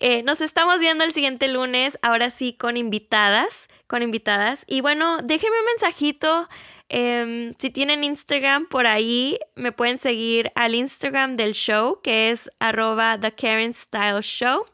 Eh, 0.00 0.22
nos 0.22 0.40
estamos 0.40 0.78
viendo 0.78 1.04
el 1.04 1.12
siguiente 1.12 1.48
lunes, 1.48 1.98
ahora 2.02 2.30
sí 2.30 2.54
con 2.54 2.76
invitadas, 2.76 3.68
con 3.86 4.02
invitadas. 4.02 4.64
Y 4.66 4.80
bueno, 4.80 5.18
déjenme 5.22 5.58
un 5.58 5.66
mensajito. 5.66 6.48
Em, 6.88 7.54
si 7.58 7.70
tienen 7.70 8.04
Instagram 8.04 8.66
por 8.66 8.86
ahí, 8.86 9.38
me 9.54 9.72
pueden 9.72 9.98
seguir 9.98 10.52
al 10.54 10.74
Instagram 10.74 11.36
del 11.36 11.52
show, 11.52 12.00
que 12.02 12.30
es 12.30 12.50
arroba 12.60 13.18
The 13.18 13.32
Karen 13.32 13.72
Style 13.72 14.20
Show 14.20 14.66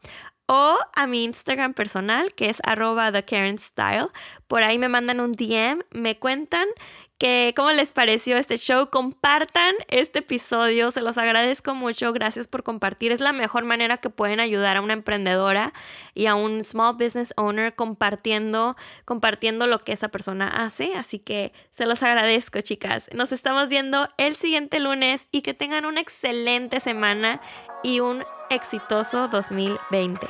o 0.52 0.76
a 0.96 1.06
mi 1.06 1.22
Instagram 1.22 1.74
personal, 1.74 2.34
que 2.34 2.50
es 2.50 2.58
arroba 2.64 3.12
The 3.12 3.24
Karen 3.24 3.60
Style. 3.60 4.08
Por 4.48 4.64
ahí 4.64 4.78
me 4.78 4.88
mandan 4.88 5.20
un 5.20 5.30
DM, 5.30 5.84
me 5.92 6.18
cuentan 6.18 6.66
que 7.20 7.52
cómo 7.54 7.70
les 7.70 7.92
pareció 7.92 8.38
este 8.38 8.56
show. 8.56 8.88
Compartan 8.88 9.74
este 9.88 10.20
episodio, 10.20 10.90
se 10.90 11.02
los 11.02 11.18
agradezco 11.18 11.74
mucho. 11.74 12.14
Gracias 12.14 12.48
por 12.48 12.62
compartir. 12.62 13.12
Es 13.12 13.20
la 13.20 13.34
mejor 13.34 13.64
manera 13.64 13.98
que 13.98 14.08
pueden 14.08 14.40
ayudar 14.40 14.78
a 14.78 14.80
una 14.80 14.94
emprendedora 14.94 15.74
y 16.14 16.26
a 16.26 16.34
un 16.34 16.64
small 16.64 16.94
business 16.94 17.34
owner 17.36 17.74
compartiendo, 17.74 18.74
compartiendo 19.04 19.66
lo 19.66 19.80
que 19.80 19.92
esa 19.92 20.08
persona 20.08 20.48
hace. 20.48 20.94
Así 20.94 21.18
que 21.18 21.52
se 21.72 21.84
los 21.84 22.02
agradezco, 22.02 22.62
chicas. 22.62 23.04
Nos 23.12 23.32
estamos 23.32 23.68
viendo 23.68 24.08
el 24.16 24.34
siguiente 24.34 24.80
lunes 24.80 25.28
y 25.30 25.42
que 25.42 25.52
tengan 25.52 25.84
una 25.84 26.00
excelente 26.00 26.80
semana 26.80 27.42
y 27.82 28.00
un 28.00 28.24
exitoso 28.48 29.28
2020. 29.28 30.26